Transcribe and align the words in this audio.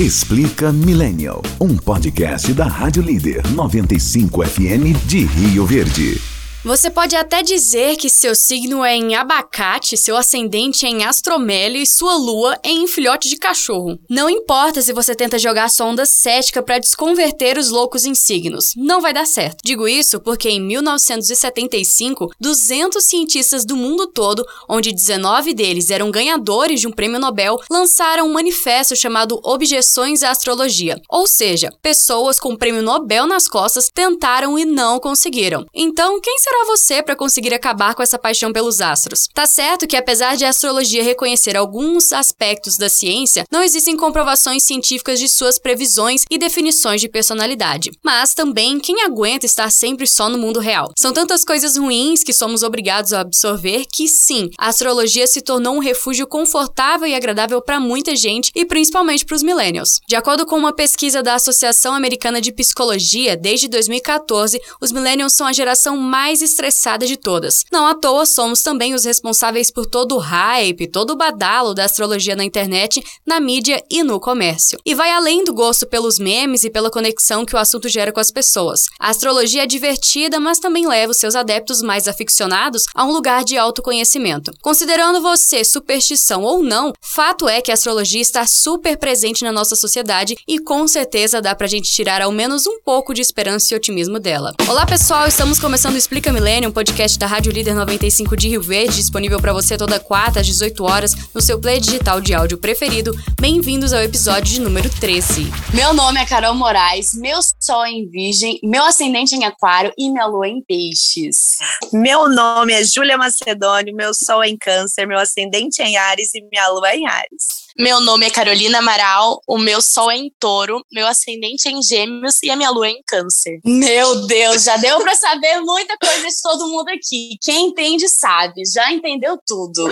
Explica 0.00 0.72
Millennial, 0.72 1.42
um 1.60 1.76
podcast 1.76 2.54
da 2.54 2.66
Rádio 2.66 3.02
Líder 3.02 3.46
95 3.50 4.42
FM 4.46 4.94
de 5.06 5.26
Rio 5.26 5.66
Verde. 5.66 6.29
Você 6.62 6.90
pode 6.90 7.16
até 7.16 7.42
dizer 7.42 7.96
que 7.96 8.10
seu 8.10 8.34
signo 8.34 8.84
é 8.84 8.94
em 8.94 9.14
abacate, 9.14 9.96
seu 9.96 10.14
ascendente 10.14 10.84
é 10.84 10.90
em 10.90 11.04
astromélio 11.04 11.80
e 11.80 11.86
sua 11.86 12.14
lua 12.16 12.58
é 12.62 12.68
em 12.68 12.86
filhote 12.86 13.30
de 13.30 13.36
cachorro. 13.36 13.98
Não 14.10 14.28
importa 14.28 14.82
se 14.82 14.92
você 14.92 15.14
tenta 15.14 15.38
jogar 15.38 15.70
sua 15.70 15.86
onda 15.86 16.04
cética 16.04 16.62
para 16.62 16.78
desconverter 16.78 17.56
os 17.56 17.70
loucos 17.70 18.04
em 18.04 18.14
signos, 18.14 18.74
não 18.76 19.00
vai 19.00 19.14
dar 19.14 19.26
certo. 19.26 19.62
Digo 19.64 19.88
isso 19.88 20.20
porque 20.20 20.50
em 20.50 20.60
1975, 20.60 22.30
200 22.38 23.02
cientistas 23.02 23.64
do 23.64 23.74
mundo 23.74 24.06
todo, 24.08 24.44
onde 24.68 24.92
19 24.92 25.54
deles 25.54 25.90
eram 25.90 26.10
ganhadores 26.10 26.78
de 26.78 26.86
um 26.86 26.92
prêmio 26.92 27.18
Nobel, 27.18 27.56
lançaram 27.70 28.26
um 28.26 28.34
manifesto 28.34 28.94
chamado 28.94 29.40
Objeções 29.42 30.22
à 30.22 30.30
Astrologia. 30.30 31.00
Ou 31.08 31.26
seja, 31.26 31.72
pessoas 31.80 32.38
com 32.38 32.54
prêmio 32.54 32.82
Nobel 32.82 33.26
nas 33.26 33.48
costas 33.48 33.88
tentaram 33.88 34.58
e 34.58 34.66
não 34.66 35.00
conseguiram. 35.00 35.64
Então, 35.74 36.20
quem 36.20 36.38
será 36.50 36.64
você 36.64 37.00
para 37.00 37.14
conseguir 37.14 37.54
acabar 37.54 37.94
com 37.94 38.02
essa 38.02 38.18
paixão 38.18 38.52
pelos 38.52 38.80
astros? 38.80 39.28
Tá 39.32 39.46
certo 39.46 39.86
que 39.86 39.96
apesar 39.96 40.36
de 40.36 40.44
a 40.44 40.48
astrologia 40.48 41.02
reconhecer 41.02 41.56
alguns 41.56 42.12
aspectos 42.12 42.76
da 42.76 42.88
ciência, 42.88 43.44
não 43.52 43.62
existem 43.62 43.96
comprovações 43.96 44.64
científicas 44.64 45.20
de 45.20 45.28
suas 45.28 45.58
previsões 45.58 46.24
e 46.28 46.38
definições 46.38 47.00
de 47.00 47.08
personalidade. 47.08 47.90
Mas 48.04 48.34
também 48.34 48.80
quem 48.80 49.02
aguenta 49.02 49.46
estar 49.46 49.70
sempre 49.70 50.08
só 50.08 50.28
no 50.28 50.38
mundo 50.38 50.58
real? 50.58 50.90
São 50.98 51.12
tantas 51.12 51.44
coisas 51.44 51.76
ruins 51.76 52.24
que 52.24 52.32
somos 52.32 52.64
obrigados 52.64 53.12
a 53.12 53.20
absorver 53.20 53.84
que 53.92 54.08
sim, 54.08 54.50
a 54.58 54.68
astrologia 54.68 55.26
se 55.28 55.40
tornou 55.40 55.76
um 55.76 55.80
refúgio 55.80 56.26
confortável 56.26 57.06
e 57.06 57.14
agradável 57.14 57.62
para 57.62 57.78
muita 57.78 58.16
gente 58.16 58.50
e 58.56 58.64
principalmente 58.64 59.24
para 59.24 59.36
os 59.36 59.42
millennials. 59.42 60.00
De 60.08 60.16
acordo 60.16 60.44
com 60.44 60.56
uma 60.56 60.72
pesquisa 60.72 61.22
da 61.22 61.34
Associação 61.34 61.94
Americana 61.94 62.40
de 62.40 62.52
Psicologia, 62.52 63.36
desde 63.36 63.68
2014, 63.68 64.60
os 64.80 64.90
millennials 64.90 65.34
são 65.34 65.46
a 65.46 65.52
geração 65.52 65.96
mais 65.96 66.39
mais 66.40 66.42
estressada 66.42 67.06
de 67.06 67.16
todas. 67.16 67.64
Não 67.70 67.86
à 67.86 67.94
toa 67.94 68.24
somos 68.24 68.62
também 68.62 68.94
os 68.94 69.04
responsáveis 69.04 69.70
por 69.70 69.86
todo 69.86 70.16
o 70.16 70.18
hype, 70.18 70.90
todo 70.90 71.10
o 71.10 71.16
badalo 71.16 71.74
da 71.74 71.84
astrologia 71.84 72.34
na 72.34 72.44
internet, 72.44 73.02
na 73.26 73.38
mídia 73.38 73.82
e 73.90 74.02
no 74.02 74.18
comércio. 74.18 74.78
E 74.84 74.94
vai 74.94 75.10
além 75.10 75.44
do 75.44 75.52
gosto 75.52 75.86
pelos 75.86 76.18
memes 76.18 76.64
e 76.64 76.70
pela 76.70 76.90
conexão 76.90 77.44
que 77.44 77.54
o 77.54 77.58
assunto 77.58 77.88
gera 77.88 78.12
com 78.12 78.20
as 78.20 78.30
pessoas. 78.30 78.86
A 78.98 79.10
astrologia 79.10 79.64
é 79.64 79.66
divertida, 79.66 80.40
mas 80.40 80.58
também 80.58 80.86
leva 80.86 81.10
os 81.10 81.18
seus 81.18 81.34
adeptos 81.34 81.82
mais 81.82 82.08
aficionados 82.08 82.84
a 82.94 83.04
um 83.04 83.12
lugar 83.12 83.44
de 83.44 83.58
autoconhecimento. 83.58 84.52
Considerando 84.62 85.20
você 85.20 85.64
superstição 85.64 86.42
ou 86.42 86.62
não, 86.62 86.92
fato 87.00 87.48
é 87.48 87.60
que 87.60 87.70
a 87.70 87.74
astrologia 87.74 88.20
está 88.20 88.46
super 88.46 88.96
presente 88.96 89.44
na 89.44 89.52
nossa 89.52 89.76
sociedade 89.76 90.36
e 90.48 90.58
com 90.58 90.88
certeza 90.88 91.42
dá 91.42 91.54
pra 91.54 91.66
gente 91.66 91.90
tirar 91.90 92.22
ao 92.22 92.32
menos 92.32 92.66
um 92.66 92.80
pouco 92.80 93.12
de 93.12 93.20
esperança 93.20 93.72
e 93.72 93.76
otimismo 93.76 94.18
dela. 94.18 94.54
Olá 94.68 94.86
pessoal, 94.86 95.26
estamos 95.26 95.58
começando 95.58 95.94
o 95.94 95.98
Explica 95.98 96.29
Milênio, 96.32 96.68
um 96.68 96.72
podcast 96.72 97.18
da 97.18 97.26
Rádio 97.26 97.52
Líder 97.52 97.74
95 97.74 98.36
de 98.36 98.48
Rio 98.48 98.62
Verde, 98.62 98.96
disponível 98.96 99.40
para 99.40 99.52
você 99.52 99.76
toda 99.76 99.98
quarta 99.98 100.40
às 100.40 100.46
18 100.46 100.84
horas 100.84 101.14
no 101.34 101.40
seu 101.40 101.60
play 101.60 101.80
digital 101.80 102.20
de 102.20 102.32
áudio 102.32 102.58
preferido. 102.58 103.12
Bem-vindos 103.40 103.92
ao 103.92 104.02
episódio 104.02 104.54
de 104.54 104.60
número 104.60 104.88
13. 104.88 105.50
Meu 105.74 105.92
nome 105.92 106.20
é 106.20 106.26
Carol 106.26 106.54
Moraes, 106.54 107.14
meu 107.14 107.40
sol 107.58 107.84
é 107.84 107.90
em 107.90 108.08
Virgem, 108.08 108.60
meu 108.62 108.84
ascendente 108.84 109.34
é 109.34 109.38
em 109.38 109.44
Aquário 109.44 109.92
e 109.98 110.10
minha 110.10 110.26
lua 110.26 110.46
é 110.46 110.50
em 110.50 110.62
Peixes. 110.62 111.58
Meu 111.92 112.28
nome 112.28 112.72
é 112.72 112.84
Júlia 112.84 113.18
Macedônio, 113.18 113.94
meu 113.94 114.14
sol 114.14 114.42
é 114.42 114.48
em 114.48 114.56
Câncer, 114.56 115.06
meu 115.06 115.18
ascendente 115.18 115.82
é 115.82 115.86
em 115.86 115.96
Ares 115.96 116.34
e 116.34 116.42
minha 116.50 116.68
lua 116.68 116.90
é 116.90 116.96
em 116.96 117.06
Ares. 117.06 117.59
Meu 117.80 117.98
nome 117.98 118.26
é 118.26 118.30
Carolina 118.30 118.76
Amaral, 118.76 119.40
o 119.48 119.56
meu 119.56 119.80
sol 119.80 120.10
é 120.10 120.16
em 120.18 120.30
touro, 120.38 120.84
meu 120.92 121.06
ascendente 121.06 121.66
é 121.66 121.70
em 121.70 121.82
gêmeos 121.82 122.36
e 122.42 122.50
a 122.50 122.56
minha 122.56 122.68
lua 122.68 122.88
é 122.88 122.90
em 122.90 123.02
câncer. 123.06 123.58
Meu 123.64 124.26
Deus, 124.26 124.64
já 124.64 124.76
deu 124.76 125.00
para 125.00 125.14
saber 125.14 125.60
muita 125.62 125.96
coisa 125.96 126.28
de 126.28 126.42
todo 126.42 126.68
mundo 126.68 126.90
aqui. 126.90 127.38
Quem 127.40 127.68
entende 127.68 128.06
sabe, 128.06 128.64
já 128.70 128.92
entendeu 128.92 129.38
tudo. 129.46 129.90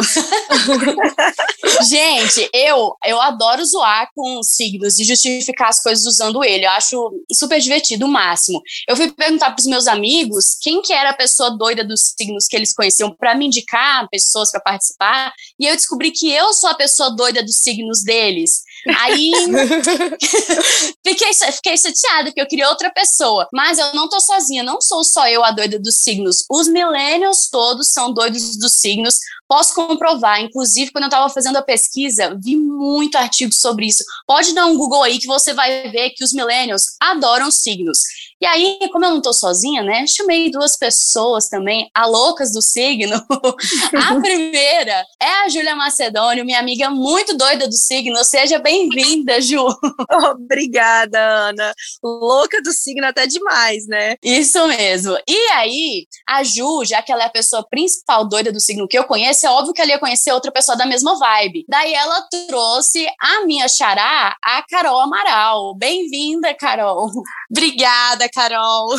Gente, 1.89 2.51
eu 2.53 2.95
eu 3.07 3.19
adoro 3.23 3.65
zoar 3.65 4.11
com 4.15 4.43
signos 4.43 4.99
e 4.99 5.05
justificar 5.05 5.71
as 5.71 5.81
coisas 5.81 6.05
usando 6.05 6.45
ele. 6.45 6.67
Eu 6.67 6.71
acho 6.73 7.11
super 7.33 7.59
divertido, 7.59 8.05
o 8.05 8.09
máximo. 8.09 8.61
Eu 8.87 8.97
fui 8.97 9.11
perguntar 9.11 9.53
para 9.53 9.61
os 9.61 9.67
meus 9.67 9.87
amigos 9.87 10.59
quem 10.61 10.83
que 10.83 10.93
era 10.93 11.09
a 11.09 11.17
pessoa 11.17 11.57
doida 11.57 11.83
dos 11.83 12.13
signos 12.19 12.47
que 12.47 12.55
eles 12.55 12.75
conheciam 12.75 13.17
para 13.17 13.35
me 13.35 13.47
indicar 13.47 14.07
pessoas 14.11 14.51
para 14.51 14.61
participar, 14.61 15.33
e 15.59 15.67
eu 15.67 15.75
descobri 15.75 16.11
que 16.11 16.31
eu 16.31 16.53
sou 16.53 16.69
a 16.69 16.75
pessoa 16.75 17.17
doida 17.17 17.43
dos 17.43 17.57
signos 17.57 17.78
signos 17.79 18.03
deles. 18.03 18.63
Aí 19.01 19.33
fiquei, 21.07 21.35
fiquei 21.53 21.77
chateada, 21.77 22.27
porque 22.27 22.41
eu 22.41 22.47
queria 22.47 22.69
outra 22.69 22.91
pessoa. 22.91 23.49
Mas 23.53 23.79
eu 23.79 23.95
não 23.95 24.09
tô 24.09 24.21
sozinha, 24.21 24.63
não 24.63 24.81
sou 24.81 25.05
só 25.05 25.29
eu 25.29 25.45
a 25.45 25.51
doida 25.51 25.79
dos 25.79 26.03
signos. 26.03 26.45
Os 26.51 26.69
millennials 26.69 27.49
todos 27.49 27.93
são 27.93 28.13
doidos 28.13 28.57
dos 28.57 28.79
signos. 28.79 29.19
Posso 29.49 29.75
comprovar, 29.75 30.43
inclusive, 30.43 30.93
quando 30.93 31.05
eu 31.05 31.09
estava 31.09 31.31
fazendo 31.31 31.57
a 31.57 31.63
pesquisa, 31.63 32.37
vi 32.39 32.55
muito 32.57 33.17
artigo 33.17 33.53
sobre 33.53 33.87
isso. 33.87 34.05
Pode 34.27 34.55
dar 34.55 34.67
um 34.67 34.77
Google 34.77 35.03
aí 35.03 35.19
que 35.19 35.27
você 35.27 35.55
vai 35.55 35.91
ver 35.91 36.11
que 36.11 36.23
os 36.23 36.33
millennials 36.33 36.83
adoram 37.01 37.51
signos. 37.51 37.99
E 38.41 38.47
aí, 38.47 38.79
como 38.93 39.05
eu 39.05 39.11
não 39.11 39.21
tô 39.21 39.33
sozinha, 39.33 39.83
né, 39.83 40.05
chamei 40.07 40.49
duas 40.49 40.77
pessoas 40.77 41.49
também, 41.49 41.91
a 41.93 42.07
loucas 42.07 42.53
do 42.53 42.63
signo. 42.63 43.17
a 44.07 44.21
primeira 44.21 45.05
é 45.21 45.45
a 45.45 45.49
Júlia 45.49 45.75
Macedônio, 45.75 46.45
minha 46.45 46.61
amiga 46.61 46.89
muito 46.89 47.37
doida 47.37 47.67
do 47.67 47.75
signo. 47.75 48.23
Seja 48.25 48.61
bem-vinda, 48.61 49.41
Ju. 49.41 49.67
Obrigada, 50.31 51.19
Ana. 51.19 51.75
Louca 52.01 52.63
do 52.63 52.73
signo 52.73 53.07
até 53.07 53.27
demais, 53.27 53.89
né? 53.89 54.15
Isso 54.23 54.65
mesmo. 54.69 55.17
E 55.27 55.37
aí, 55.53 56.07
a 56.29 56.45
Ju, 56.45 56.85
já 56.85 57.03
que 57.03 57.11
ela 57.11 57.25
é 57.25 57.27
a 57.27 57.31
pessoa 57.31 57.67
principal 57.69 58.29
doida 58.29 58.53
do 58.53 58.61
signo 58.61 58.87
que 58.87 58.97
eu 58.97 59.05
conheço, 59.05 59.38
é 59.47 59.51
óbvio 59.51 59.73
que 59.73 59.81
ela 59.81 59.91
ia 59.91 59.99
conhecer 59.99 60.33
outra 60.33 60.53
pessoa 60.53 60.77
da 60.77 60.87
mesma 60.87 61.19
vibe. 61.19 61.65
Daí 61.69 61.95
ela 61.95 62.27
trouxe 62.49 63.07
a 63.21 63.45
minha 63.45 63.69
xará, 63.69 64.37
a 64.43 64.63
Carol 64.69 65.01
Amaral. 65.01 65.75
Bem-vinda, 65.77 66.55
Carol. 66.55 67.11
Obrigada, 67.51 68.29
Carol. 68.29 68.95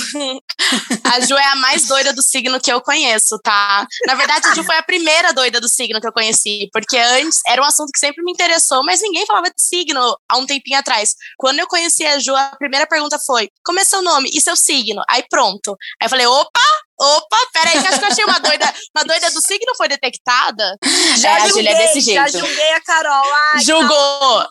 A 1.04 1.20
Ju 1.22 1.38
é 1.38 1.46
a 1.46 1.56
mais 1.56 1.88
doida 1.88 2.14
do 2.14 2.22
signo 2.22 2.60
que 2.60 2.72
eu 2.72 2.82
conheço, 2.82 3.40
tá? 3.40 3.88
Na 4.06 4.16
verdade, 4.16 4.48
a 4.48 4.56
Ju 4.56 4.64
foi 4.64 4.76
a 4.76 4.84
primeira 4.84 5.34
doida 5.34 5.60
do 5.60 5.70
signo 5.70 6.00
que 6.02 6.08
eu 6.08 6.14
conheci, 6.14 6.70
porque 6.72 6.98
antes 6.98 7.40
era 7.48 7.62
um 7.62 7.66
assunto 7.66 7.92
que 7.92 8.00
sempre 8.00 8.24
me 8.24 8.32
interessou, 8.32 8.84
mas 8.84 9.02
ninguém 9.02 9.26
falava 9.26 9.48
de 9.48 9.62
signo 9.62 10.00
há 10.28 10.38
um 10.38 10.46
tempinho 10.46 10.78
atrás. 10.80 11.16
Quando 11.38 11.60
eu 11.60 11.68
conheci 11.68 12.06
a 12.06 12.20
Ju, 12.20 12.36
a 12.36 12.56
primeira 12.58 12.88
pergunta 12.88 13.18
foi: 13.26 13.50
como 13.64 13.80
é 13.80 13.84
seu 13.84 14.02
nome 14.02 14.30
e 14.34 14.42
seu 14.42 14.56
signo? 14.56 15.02
Aí 15.10 15.24
pronto. 15.30 15.78
Aí 16.02 16.06
eu 16.06 16.10
falei: 16.10 16.26
opa, 16.26 16.60
Opa, 17.02 17.38
peraí, 17.54 17.82
que 17.82 17.88
acho 17.88 18.00
que 18.00 18.06
eu 18.06 18.10
achei 18.10 18.26
uma 18.26 18.40
doida. 18.40 18.74
Uma 18.96 19.06
doida 19.06 19.32
do 19.32 19.42
signo 19.42 19.74
foi 19.78 19.88
detectada. 19.88 20.78
Já 21.18 21.46
é, 21.46 21.48
julguei, 21.48 21.68
a 21.68 21.72
é 21.72 21.88
desse 21.88 22.02
jeito. 22.02 22.32
Já 22.32 22.40
julguei 22.40 22.74
a 22.74 22.82
Carol. 22.82 23.34
Ai, 23.54 23.62
Julgou. 23.62 24.48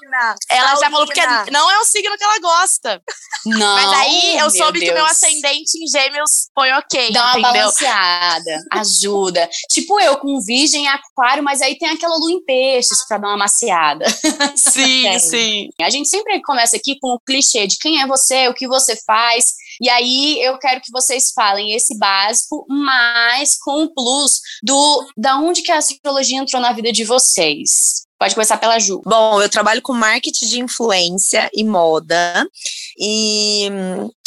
ela 0.50 0.76
já 0.76 0.90
falou 0.90 1.06
porque 1.06 1.20
não 1.50 1.70
é 1.70 1.78
um 1.80 1.84
signo 1.84 2.16
que 2.16 2.24
ela 2.24 2.38
gosta. 2.38 3.02
Não. 3.44 3.74
Mas 3.74 3.98
aí 4.00 4.38
eu 4.38 4.50
soube 4.50 4.80
Deus. 4.80 4.84
que 4.84 4.90
o 4.92 4.94
meu 4.94 5.04
ascendente 5.04 5.78
em 5.82 5.86
gêmeos 5.86 6.48
foi 6.54 6.72
ok. 6.72 7.12
Dá 7.12 7.22
uma 7.22 7.30
entendeu? 7.32 7.52
balanceada. 7.52 8.64
ajuda. 8.72 9.48
Tipo 9.68 10.00
eu 10.00 10.16
com 10.16 10.40
virgem 10.40 10.84
e 10.84 10.88
aquário, 10.88 11.42
mas 11.42 11.60
aí 11.60 11.76
tem 11.78 11.88
aquela 11.90 12.16
lua 12.16 12.32
em 12.32 12.44
peixes 12.44 13.06
pra 13.06 13.18
dar 13.18 13.28
uma 13.28 13.36
maciada. 13.36 14.04
Sim, 14.56 15.18
sim. 15.20 15.68
A 15.80 15.90
gente 15.90 16.08
sempre 16.08 16.40
começa 16.42 16.76
aqui 16.76 16.98
com 17.00 17.10
o 17.10 17.20
clichê 17.20 17.66
de 17.66 17.76
quem 17.78 18.00
é 18.00 18.06
você, 18.06 18.48
o 18.48 18.54
que 18.54 18.66
você 18.66 18.96
faz. 19.06 19.52
E 19.80 19.88
aí 19.88 20.42
eu 20.42 20.58
quero 20.58 20.80
que 20.80 20.92
vocês 20.92 21.30
falem 21.34 21.74
esse 21.74 21.96
básico, 21.98 22.66
mas 22.68 23.56
com 23.58 23.84
o 23.84 23.94
plus 23.94 24.40
do 24.62 25.06
da 25.16 25.38
onde 25.38 25.62
que 25.62 25.72
a 25.72 25.78
astrologia 25.78 26.38
entrou 26.38 26.60
na 26.60 26.72
vida 26.72 26.92
de 26.92 27.04
vocês. 27.04 28.06
Pode 28.18 28.34
começar 28.34 28.58
pela 28.58 28.80
Ju. 28.80 29.00
Bom, 29.04 29.40
eu 29.40 29.48
trabalho 29.48 29.80
com 29.80 29.92
marketing 29.92 30.46
de 30.46 30.60
influência 30.60 31.48
e 31.54 31.62
moda. 31.62 32.48
E 32.98 33.68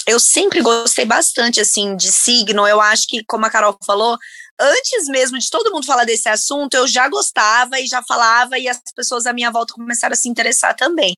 eu 0.08 0.18
sempre 0.18 0.62
gostei 0.62 1.04
bastante, 1.04 1.60
assim, 1.60 1.96
de 1.98 2.10
signo. 2.10 2.66
Eu 2.66 2.80
acho 2.80 3.06
que, 3.08 3.22
como 3.26 3.46
a 3.46 3.50
Carol 3.50 3.78
falou, 3.86 4.18
antes 4.58 5.08
mesmo 5.08 5.38
de 5.38 5.50
todo 5.50 5.72
mundo 5.72 5.86
falar 5.86 6.06
desse 6.06 6.30
assunto, 6.30 6.74
eu 6.76 6.88
já 6.88 7.10
gostava 7.10 7.80
e 7.80 7.88
já 7.88 8.02
falava, 8.04 8.58
e 8.58 8.68
as 8.70 8.80
pessoas 8.96 9.26
à 9.26 9.34
minha 9.34 9.52
volta 9.52 9.74
começaram 9.74 10.14
a 10.14 10.18
se 10.18 10.30
interessar 10.30 10.76
também. 10.76 11.14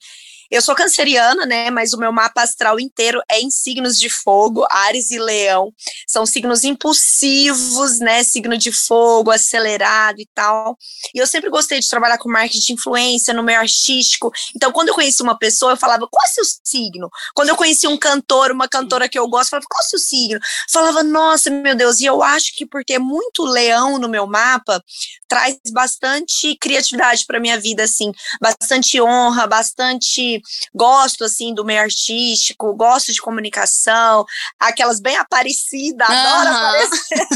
Eu 0.54 0.62
sou 0.62 0.76
canceriana, 0.76 1.48
né? 1.48 1.72
Mas 1.72 1.94
o 1.94 1.98
meu 1.98 2.12
mapa 2.12 2.44
astral 2.44 2.80
inteiro 2.80 3.20
é 3.28 3.42
em 3.42 3.50
signos 3.50 3.98
de 4.00 4.08
fogo, 4.08 4.68
Ares 4.70 5.10
e 5.10 5.18
Leão. 5.18 5.74
São 6.08 6.28
signos 6.28 6.64
impulsivos, 6.64 8.00
né? 8.00 8.24
Signo 8.24 8.56
de 8.56 8.72
fogo, 8.72 9.32
acelerado 9.32 10.22
e 10.22 10.30
tal. 10.36 10.78
E 11.12 11.18
eu 11.18 11.26
sempre 11.26 11.50
gostei 11.50 11.80
de 11.80 11.90
trabalhar 11.90 12.20
com 12.20 12.30
marketing 12.30 12.60
de 12.60 12.74
influência, 12.74 13.34
no 13.34 13.42
meio 13.42 13.60
artístico. 13.60 14.32
Então, 14.56 14.72
quando 14.72 14.90
eu 14.90 14.94
conheci 14.94 15.24
uma 15.24 15.36
pessoa, 15.36 15.72
eu 15.72 15.78
falava, 15.78 16.08
qual 16.08 16.24
é 16.24 16.30
o 16.30 16.34
seu 16.34 16.44
signo? 16.64 17.10
Quando 17.34 17.50
eu 17.50 17.56
conheci 17.56 17.88
um 17.88 17.98
cantor, 17.98 18.52
uma 18.52 18.68
cantora 18.68 19.10
que 19.10 19.18
eu 19.18 19.28
gosto, 19.28 19.48
eu 19.48 19.50
falava, 19.50 19.66
qual 19.68 19.82
é 19.82 19.86
o 19.86 19.90
seu 19.90 20.00
signo? 20.00 20.36
Eu 20.36 20.72
falava, 20.72 21.02
nossa, 21.02 21.50
meu 21.50 21.74
Deus. 21.74 22.00
E 22.00 22.06
eu 22.06 22.22
acho 22.22 22.56
que 22.56 22.64
porque 22.64 22.94
é 22.94 23.00
muito 23.00 23.44
leão 23.44 23.98
no 23.98 24.08
meu 24.08 24.28
mapa, 24.28 24.80
traz 25.28 25.58
bastante 25.72 26.56
criatividade 26.62 27.26
para 27.26 27.40
minha 27.40 27.60
vida, 27.60 27.82
assim. 27.82 28.12
Bastante 28.40 29.02
honra, 29.02 29.48
bastante 29.48 30.43
gosto, 30.74 31.24
assim, 31.24 31.54
do 31.54 31.66
meio 31.66 31.82
artístico, 31.82 32.76
gosto 32.76 33.12
de 33.12 33.22
comunicação, 33.22 34.26
aquelas 34.60 35.00
bem 35.00 35.18
aparecidas, 35.18 36.08
uhum. 36.08 36.16
adoro 36.16 36.56
aparecer. 36.56 37.28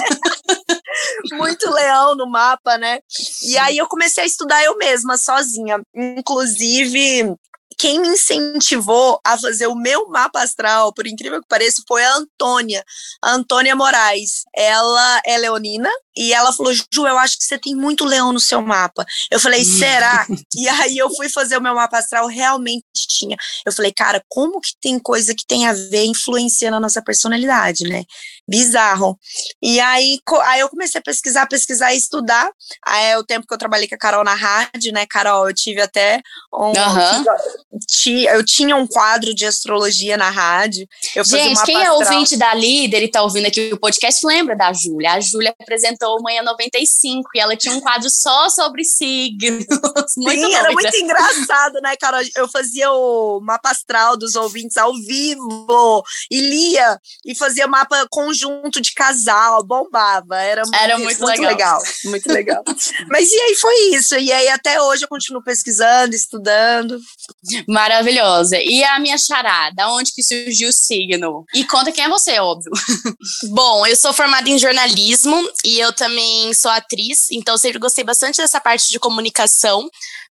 Muito 1.34 1.70
leão 1.72 2.16
no 2.16 2.28
mapa, 2.28 2.78
né? 2.78 3.00
E 3.44 3.58
aí 3.58 3.78
eu 3.78 3.88
comecei 3.88 4.24
a 4.24 4.28
estudar 4.28 4.64
eu 4.64 4.78
mesma, 4.78 5.18
sozinha. 5.18 5.80
Inclusive, 5.96 7.36
quem 7.78 8.00
me 8.00 8.08
incentivou 8.08 9.20
a 9.24 9.38
fazer 9.38 9.68
o 9.68 9.76
meu 9.76 10.10
mapa 10.10 10.42
astral, 10.42 10.94
por 10.94 11.06
incrível 11.06 11.42
que 11.42 11.48
pareça, 11.48 11.84
foi 11.88 12.04
a 12.04 12.16
Antônia, 12.16 12.84
a 13.24 13.34
Antônia 13.34 13.76
Moraes. 13.76 14.44
Ela 14.56 15.22
é 15.26 15.38
leonina 15.38 15.90
e 16.16 16.34
ela 16.34 16.52
falou: 16.52 16.74
Ju, 16.74 17.06
eu 17.06 17.18
acho 17.18 17.38
que 17.38 17.44
você 17.44 17.58
tem 17.58 17.76
muito 17.76 18.04
leão 18.04 18.34
no 18.34 18.40
seu 18.40 18.62
mapa. 18.62 19.06
Eu 19.30 19.40
falei: 19.40 19.62
hum. 19.62 19.80
será? 19.80 20.26
e 20.56 20.68
aí 20.68 20.98
eu 20.98 21.10
fui 21.16 21.30
fazer 21.30 21.58
o 21.58 21.62
meu 21.62 21.76
mapa 21.76 22.00
astral, 22.00 22.28
realmente 22.28 22.84
tinha. 23.10 23.38
Eu 23.66 23.72
falei: 23.72 23.92
cara, 23.92 24.24
como 24.28 24.60
que 24.60 24.72
tem 24.82 24.98
coisa 24.98 25.36
que 25.36 25.46
tem 25.46 25.68
a 25.68 25.74
ver 25.74 26.06
influenciando 26.06 26.78
a 26.78 26.82
nossa 26.82 27.02
personalidade, 27.02 27.84
né? 27.84 28.04
Bizarro. 28.48 29.20
E 29.62 29.80
aí, 29.80 30.20
aí 30.46 30.62
eu 30.62 30.70
comecei 30.70 31.00
a 31.00 31.04
pesquisar, 31.04 31.46
pesquisar 31.48 31.94
e 31.94 31.98
estudar. 31.98 32.50
Aí 32.86 33.06
é 33.12 33.18
o 33.18 33.24
tempo 33.24 33.46
que 33.46 33.54
eu 33.54 33.58
trabalhei 33.58 33.88
com 33.88 33.96
a 33.96 34.00
Carol 34.00 34.24
na 34.24 34.34
rádio, 34.34 34.92
né, 34.94 35.06
Carol? 35.06 35.48
Eu 35.48 35.54
tive 35.54 35.82
até 35.82 36.22
um. 36.52 36.70
Uhum 36.70 37.57
eu 38.30 38.44
tinha 38.44 38.76
um 38.76 38.88
quadro 38.88 39.34
de 39.34 39.46
astrologia 39.46 40.18
na 40.18 40.30
rádio. 40.30 40.88
Gente, 41.26 41.64
quem 41.64 41.82
é 41.82 41.92
ouvinte 41.92 42.38
da 42.38 42.54
Líder 42.54 43.04
e 43.04 43.12
tá 43.12 43.22
ouvindo 43.22 43.48
aqui 43.48 43.72
o 43.74 43.80
podcast 43.80 44.26
lembra 44.26 44.56
da 44.56 44.72
Júlia. 44.74 45.14
A 45.14 45.20
Júlia 45.20 45.54
apresentou 45.60 46.22
Manhã 46.22 46.42
95 46.44 47.30
e 47.36 47.40
ela 47.40 47.56
tinha 47.56 47.76
um 47.76 47.82
quadro 47.82 48.10
só 48.10 48.50
sobre 48.50 48.84
signos. 48.84 49.66
muito 50.18 50.46
Sim, 50.46 50.54
era 50.54 50.72
muito 50.72 50.96
engraçado, 50.96 51.80
né, 51.82 51.96
Carol? 51.98 52.22
Eu 52.36 52.48
fazia 52.48 52.92
o 52.92 53.40
mapa 53.42 53.72
astral 53.72 54.18
dos 54.18 54.36
ouvintes 54.36 54.78
ao 54.78 54.94
vivo 54.94 56.04
e 56.32 56.40
lia 56.40 57.00
e 57.26 57.36
fazia 57.36 57.68
mapa 57.68 58.08
conjunto 58.10 58.82
de 58.82 58.94
casal, 58.94 59.64
bombava. 59.64 60.38
Era 60.38 60.64
muito, 60.64 60.76
era 60.76 60.98
muito, 60.98 61.22
muito 61.22 61.42
legal. 61.42 61.48
legal. 61.48 61.82
Muito 62.06 62.32
legal. 62.32 62.64
Mas 63.10 63.30
e 63.32 63.40
aí 63.42 63.56
foi 63.56 63.76
isso. 63.96 64.16
E 64.16 64.32
aí 64.32 64.48
até 64.50 64.82
hoje 64.82 65.04
eu 65.04 65.10
continuo 65.10 65.44
pesquisando, 65.44 66.16
estudando. 66.16 67.00
Maravilhosa. 67.68 68.58
E 68.62 68.84
a 68.84 69.00
minha 69.00 69.18
charada, 69.18 69.88
onde 69.90 70.12
que 70.14 70.24
surgiu 70.24 70.70
o 70.70 70.74
signo? 70.74 71.46
E 71.54 71.64
conta 71.64 71.92
quem 71.92 72.04
é 72.04 72.10
você, 72.10 72.40
óbvio. 72.40 72.72
Bom, 73.52 73.86
eu 73.86 73.96
sou 73.96 74.14
formada 74.14 74.50
em 74.50 74.58
jornalismo 74.58 75.38
e 75.66 75.80
eu 75.80 75.94
também 75.94 76.54
sou 76.54 76.72
atriz, 76.72 77.32
então 77.32 77.58
sempre 77.58 77.80
gostei 77.80 78.04
bastante 78.04 78.38
dessa 78.38 78.60
parte 78.60 78.90
de 78.90 79.00
comunicação. 79.00 79.90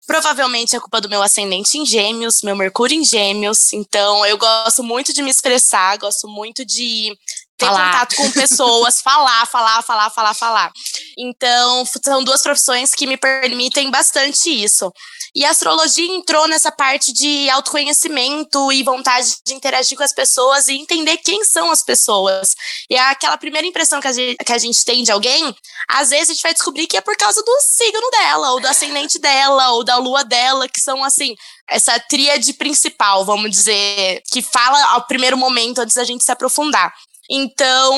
Provavelmente 0.07 0.75
é 0.75 0.79
culpa 0.79 1.01
do 1.01 1.09
meu 1.09 1.21
ascendente 1.23 1.77
em 1.77 1.85
gêmeos, 1.85 2.43
meu 2.43 2.55
Mercúrio 2.55 2.95
em 2.95 3.03
gêmeos. 3.03 3.73
Então, 3.73 4.23
eu 4.25 4.37
gosto 4.37 4.83
muito 4.83 5.11
de 5.11 5.23
me 5.23 5.31
expressar, 5.31 5.97
gosto 5.97 6.27
muito 6.27 6.63
de 6.63 7.11
ter 7.57 7.65
falar. 7.65 7.91
contato 7.91 8.15
com 8.15 8.31
pessoas, 8.31 9.01
falar, 9.01 9.45
falar, 9.47 9.81
falar, 9.81 10.09
falar, 10.09 10.33
falar. 10.33 10.71
Então, 11.17 11.85
são 12.03 12.23
duas 12.23 12.41
profissões 12.41 12.93
que 12.93 13.07
me 13.07 13.17
permitem 13.17 13.89
bastante 13.89 14.49
isso. 14.49 14.91
E 15.35 15.43
a 15.43 15.49
astrologia 15.49 16.15
entrou 16.15 16.47
nessa 16.47 16.71
parte 16.71 17.11
de 17.11 17.49
autoconhecimento 17.49 18.71
e 18.71 18.83
vontade 18.83 19.35
de 19.45 19.53
interagir 19.53 19.97
com 19.97 20.03
as 20.03 20.13
pessoas 20.13 20.69
e 20.69 20.75
entender 20.75 21.17
quem 21.17 21.43
são 21.43 21.69
as 21.71 21.83
pessoas. 21.83 22.55
E 22.89 22.95
aquela 22.95 23.37
primeira 23.37 23.67
impressão 23.67 23.99
que 23.99 24.07
a, 24.07 24.13
gente, 24.13 24.37
que 24.37 24.53
a 24.53 24.57
gente 24.57 24.85
tem 24.85 25.03
de 25.03 25.11
alguém, 25.11 25.53
às 25.89 26.09
vezes 26.09 26.29
a 26.29 26.33
gente 26.33 26.43
vai 26.43 26.53
descobrir 26.53 26.87
que 26.87 26.95
é 26.95 27.01
por 27.01 27.17
causa 27.17 27.43
do 27.43 27.59
signo 27.61 28.09
dela, 28.11 28.51
ou 28.51 28.61
do 28.61 28.67
ascendente 28.67 29.19
dela, 29.19 29.71
ou 29.71 29.83
da 29.83 29.97
lua 29.97 30.23
dela, 30.23 30.69
que 30.69 30.79
são 30.79 31.03
assim, 31.03 31.35
essa 31.69 31.99
tríade 31.99 32.53
principal, 32.53 33.25
vamos 33.25 33.51
dizer, 33.51 34.21
que 34.31 34.41
fala 34.41 34.81
ao 34.93 35.05
primeiro 35.05 35.37
momento 35.37 35.79
antes 35.79 35.95
da 35.95 36.05
gente 36.05 36.23
se 36.23 36.31
aprofundar. 36.31 36.93
Então, 37.29 37.97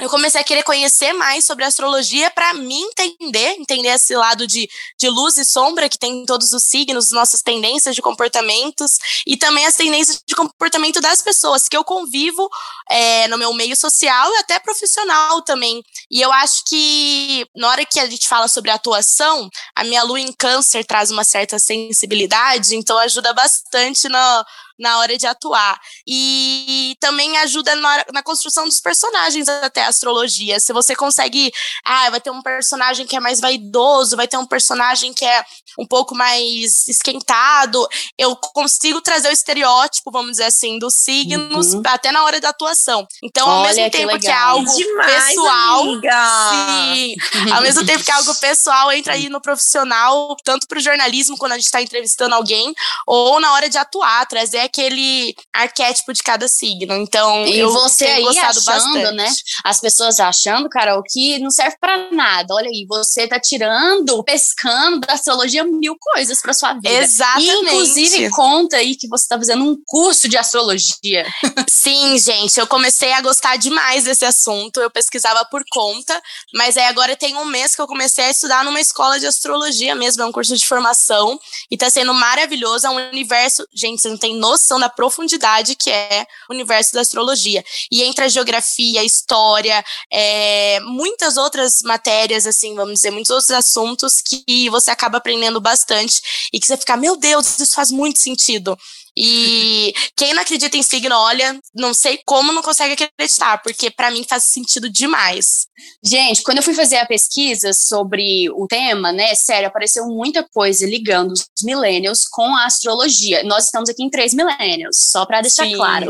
eu 0.00 0.08
comecei 0.08 0.40
a 0.40 0.44
querer 0.44 0.62
conhecer 0.62 1.12
mais 1.12 1.44
sobre 1.44 1.62
astrologia 1.62 2.30
para 2.30 2.54
me 2.54 2.74
entender, 2.74 3.56
entender 3.58 3.88
esse 3.88 4.16
lado 4.16 4.46
de, 4.46 4.68
de 4.98 5.10
luz 5.10 5.36
e 5.36 5.44
sombra 5.44 5.90
que 5.90 5.98
tem 5.98 6.22
em 6.22 6.24
todos 6.24 6.54
os 6.54 6.64
signos, 6.64 7.10
nossas 7.10 7.42
tendências 7.42 7.94
de 7.94 8.00
comportamentos 8.00 8.98
e 9.26 9.36
também 9.36 9.66
as 9.66 9.76
tendências 9.76 10.22
de 10.26 10.34
comportamento 10.34 11.02
das 11.02 11.20
pessoas 11.20 11.68
que 11.68 11.76
eu 11.76 11.84
convivo 11.84 12.48
é, 12.88 13.28
no 13.28 13.36
meu 13.36 13.52
meio 13.52 13.76
social 13.76 14.32
e 14.32 14.38
até 14.38 14.58
profissional 14.58 15.42
também. 15.42 15.82
E 16.10 16.22
eu 16.22 16.32
acho 16.32 16.64
que 16.66 17.46
na 17.54 17.68
hora 17.68 17.84
que 17.84 18.00
a 18.00 18.08
gente 18.08 18.26
fala 18.26 18.48
sobre 18.48 18.70
atuação, 18.70 19.50
a 19.76 19.84
minha 19.84 20.02
lua 20.02 20.18
em 20.18 20.32
câncer 20.32 20.82
traz 20.82 21.10
uma 21.10 21.24
certa 21.24 21.58
sensibilidade, 21.58 22.74
então 22.74 22.96
ajuda 22.96 23.34
bastante 23.34 24.08
na 24.08 24.46
na 24.80 24.98
hora 24.98 25.16
de 25.16 25.26
atuar. 25.26 25.78
E 26.06 26.96
também 26.98 27.36
ajuda 27.38 27.74
na, 27.76 28.04
na, 28.12 28.22
construção 28.22 28.64
dos 28.64 28.80
personagens 28.80 29.48
até 29.48 29.84
a 29.84 29.88
astrologia. 29.88 30.58
Se 30.58 30.72
você 30.72 30.96
consegue, 30.96 31.52
ah, 31.84 32.08
vai 32.10 32.20
ter 32.20 32.30
um 32.30 32.42
personagem 32.42 33.06
que 33.06 33.14
é 33.14 33.20
mais 33.20 33.40
vaidoso, 33.40 34.16
vai 34.16 34.26
ter 34.26 34.38
um 34.38 34.46
personagem 34.46 35.12
que 35.12 35.24
é 35.24 35.44
um 35.78 35.86
pouco 35.86 36.14
mais 36.14 36.88
esquentado, 36.88 37.86
eu 38.18 38.34
consigo 38.34 39.00
trazer 39.00 39.28
o 39.28 39.32
estereótipo, 39.32 40.10
vamos 40.10 40.32
dizer 40.32 40.44
assim, 40.44 40.78
dos 40.78 40.94
signos 40.94 41.74
uhum. 41.74 41.82
até 41.86 42.10
na 42.10 42.24
hora 42.24 42.40
da 42.40 42.48
atuação. 42.48 43.06
Então, 43.22 43.48
ao 43.48 43.60
Olha, 43.60 43.74
mesmo 43.74 43.90
tempo 43.90 44.12
que, 44.14 44.18
que, 44.20 44.28
é 44.28 44.32
algo 44.34 44.74
Demais, 44.74 45.28
pessoal, 45.28 45.84
sim, 45.84 47.14
ao 47.52 47.62
mesmo 47.62 47.84
tempo 47.84 48.04
que 48.04 48.10
é 48.10 48.14
algo 48.14 48.34
pessoal, 48.36 48.92
entra 48.92 49.12
aí 49.12 49.28
no 49.28 49.40
profissional, 49.40 50.36
tanto 50.44 50.66
para 50.66 50.78
o 50.78 50.82
jornalismo, 50.82 51.36
quando 51.36 51.52
a 51.52 51.56
gente 51.56 51.66
está 51.66 51.82
entrevistando 51.82 52.34
alguém, 52.34 52.74
ou 53.06 53.40
na 53.40 53.52
hora 53.52 53.68
de 53.68 53.78
atuar, 53.78 54.26
trazer 54.26 54.69
aquele 54.70 55.34
arquétipo 55.52 56.12
de 56.12 56.22
cada 56.22 56.48
signo. 56.48 56.94
Então, 56.94 57.44
e 57.46 57.58
eu 57.58 57.72
você 57.72 58.06
aí 58.06 58.38
achando, 58.38 58.64
bastante. 58.64 59.12
né? 59.12 59.30
As 59.64 59.80
pessoas 59.80 60.20
achando, 60.20 60.68
Carol, 60.68 61.02
que 61.06 61.38
não 61.40 61.50
serve 61.50 61.76
para 61.80 62.10
nada. 62.12 62.54
Olha 62.54 62.68
aí, 62.68 62.86
você 62.88 63.26
tá 63.26 63.38
tirando, 63.38 64.22
pescando 64.22 65.00
da 65.00 65.14
astrologia 65.14 65.64
mil 65.64 65.96
coisas 65.98 66.40
para 66.40 66.54
sua 66.54 66.74
vida. 66.74 66.88
Exatamente. 66.88 67.50
E, 67.50 67.60
inclusive, 67.60 68.30
conta 68.30 68.76
aí 68.76 68.96
que 68.96 69.08
você 69.08 69.26
tá 69.28 69.36
fazendo 69.36 69.64
um 69.64 69.76
curso 69.84 70.28
de 70.28 70.38
astrologia. 70.38 71.26
Sim, 71.68 72.18
gente, 72.18 72.58
eu 72.58 72.66
comecei 72.66 73.12
a 73.12 73.20
gostar 73.20 73.56
demais 73.56 74.04
desse 74.04 74.24
assunto. 74.24 74.80
Eu 74.80 74.90
pesquisava 74.90 75.44
por 75.46 75.62
conta, 75.70 76.20
mas 76.54 76.76
aí 76.76 76.84
agora 76.84 77.16
tem 77.16 77.36
um 77.36 77.44
mês 77.44 77.74
que 77.74 77.82
eu 77.82 77.86
comecei 77.86 78.24
a 78.24 78.30
estudar 78.30 78.64
numa 78.64 78.80
escola 78.80 79.18
de 79.18 79.26
astrologia 79.26 79.94
mesmo, 79.94 80.22
é 80.22 80.26
um 80.26 80.32
curso 80.32 80.56
de 80.56 80.66
formação 80.66 81.38
e 81.70 81.76
tá 81.76 81.90
sendo 81.90 82.14
maravilhoso, 82.14 82.86
é 82.86 82.90
um 82.90 83.08
universo, 83.08 83.66
gente, 83.74 84.00
você 84.00 84.08
não 84.08 84.18
tem 84.18 84.36
noção 84.36 84.59
noção 84.60 84.78
da 84.78 84.90
profundidade 84.90 85.74
que 85.74 85.90
é 85.90 86.26
o 86.48 86.52
universo 86.52 86.92
da 86.92 87.00
astrologia. 87.00 87.64
E 87.90 88.02
entre 88.02 88.24
a 88.24 88.28
geografia, 88.28 89.00
a 89.00 89.04
história, 89.04 89.82
é, 90.12 90.78
muitas 90.80 91.36
outras 91.36 91.80
matérias, 91.82 92.46
assim, 92.46 92.74
vamos 92.74 92.94
dizer, 92.94 93.10
muitos 93.10 93.30
outros 93.30 93.50
assuntos 93.50 94.20
que 94.20 94.68
você 94.68 94.90
acaba 94.90 95.18
aprendendo 95.18 95.60
bastante 95.60 96.20
e 96.52 96.60
que 96.60 96.66
você 96.66 96.76
fica, 96.76 96.96
meu 96.96 97.16
Deus, 97.16 97.58
isso 97.58 97.74
faz 97.74 97.90
muito 97.90 98.18
sentido. 98.18 98.78
E 99.16 99.92
quem 100.16 100.34
não 100.34 100.42
acredita 100.42 100.76
em 100.76 100.82
signo, 100.82 101.14
olha, 101.14 101.58
não 101.74 101.92
sei 101.92 102.20
como 102.24 102.52
não 102.52 102.62
consegue 102.62 102.94
acreditar, 102.94 103.58
porque 103.62 103.90
para 103.90 104.10
mim 104.10 104.24
faz 104.28 104.44
sentido 104.44 104.90
demais. 104.90 105.66
Gente, 106.04 106.42
quando 106.42 106.58
eu 106.58 106.62
fui 106.62 106.74
fazer 106.74 106.96
a 106.96 107.06
pesquisa 107.06 107.72
sobre 107.72 108.50
o 108.50 108.66
tema, 108.66 109.12
né, 109.12 109.34
sério, 109.34 109.68
apareceu 109.68 110.06
muita 110.06 110.46
coisa 110.52 110.86
ligando 110.86 111.32
os 111.32 111.46
millennials 111.62 112.24
com 112.30 112.54
a 112.54 112.66
astrologia. 112.66 113.42
Nós 113.44 113.64
estamos 113.64 113.88
aqui 113.88 114.02
em 114.02 114.10
três 114.10 114.32
millennials, 114.34 115.10
só 115.10 115.26
para 115.26 115.40
deixar 115.40 115.64
Sim. 115.64 115.76
claro. 115.76 116.08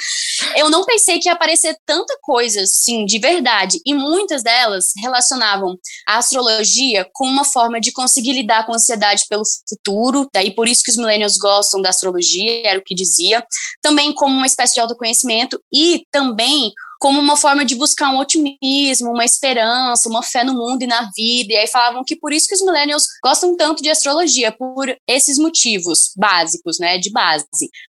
eu 0.56 0.70
não 0.70 0.84
pensei 0.84 1.18
que 1.18 1.28
ia 1.28 1.32
aparecer 1.32 1.76
tanta 1.86 2.16
coisa, 2.22 2.62
assim, 2.62 3.04
de 3.04 3.18
verdade. 3.18 3.80
E 3.84 3.94
muitas 3.94 4.42
delas 4.42 4.86
relacionavam 5.02 5.76
a 6.06 6.18
astrologia 6.18 7.08
com 7.12 7.26
uma 7.26 7.44
forma 7.44 7.80
de 7.80 7.92
conseguir 7.92 8.32
lidar 8.32 8.66
com 8.66 8.72
a 8.72 8.76
ansiedade 8.76 9.24
pelo 9.28 9.44
futuro. 9.68 10.28
Daí 10.32 10.54
por 10.54 10.68
isso 10.68 10.82
que 10.82 10.90
os 10.90 10.96
millennials 10.96 11.36
gostam 11.36 11.80
da 11.80 11.90
astrologia, 11.90 12.33
era 12.64 12.78
o 12.78 12.82
que 12.82 12.94
dizia. 12.94 13.44
Também 13.82 14.12
como 14.14 14.36
uma 14.36 14.46
espécie 14.46 14.74
de 14.74 14.80
autoconhecimento 14.80 15.60
e 15.72 16.06
também 16.10 16.72
como 17.04 17.20
uma 17.20 17.36
forma 17.36 17.66
de 17.66 17.74
buscar 17.74 18.08
um 18.08 18.18
otimismo, 18.18 19.10
uma 19.10 19.26
esperança, 19.26 20.08
uma 20.08 20.22
fé 20.22 20.42
no 20.42 20.54
mundo 20.54 20.84
e 20.84 20.86
na 20.86 21.10
vida. 21.14 21.52
E 21.52 21.56
aí 21.58 21.66
falavam 21.66 22.02
que 22.02 22.16
por 22.16 22.32
isso 22.32 22.48
que 22.48 22.54
os 22.54 22.62
millennials 22.62 23.04
gostam 23.22 23.54
tanto 23.58 23.82
de 23.82 23.90
astrologia, 23.90 24.50
por 24.50 24.88
esses 25.06 25.36
motivos 25.36 26.12
básicos, 26.16 26.78
né, 26.78 26.96
de 26.96 27.12
base. 27.12 27.44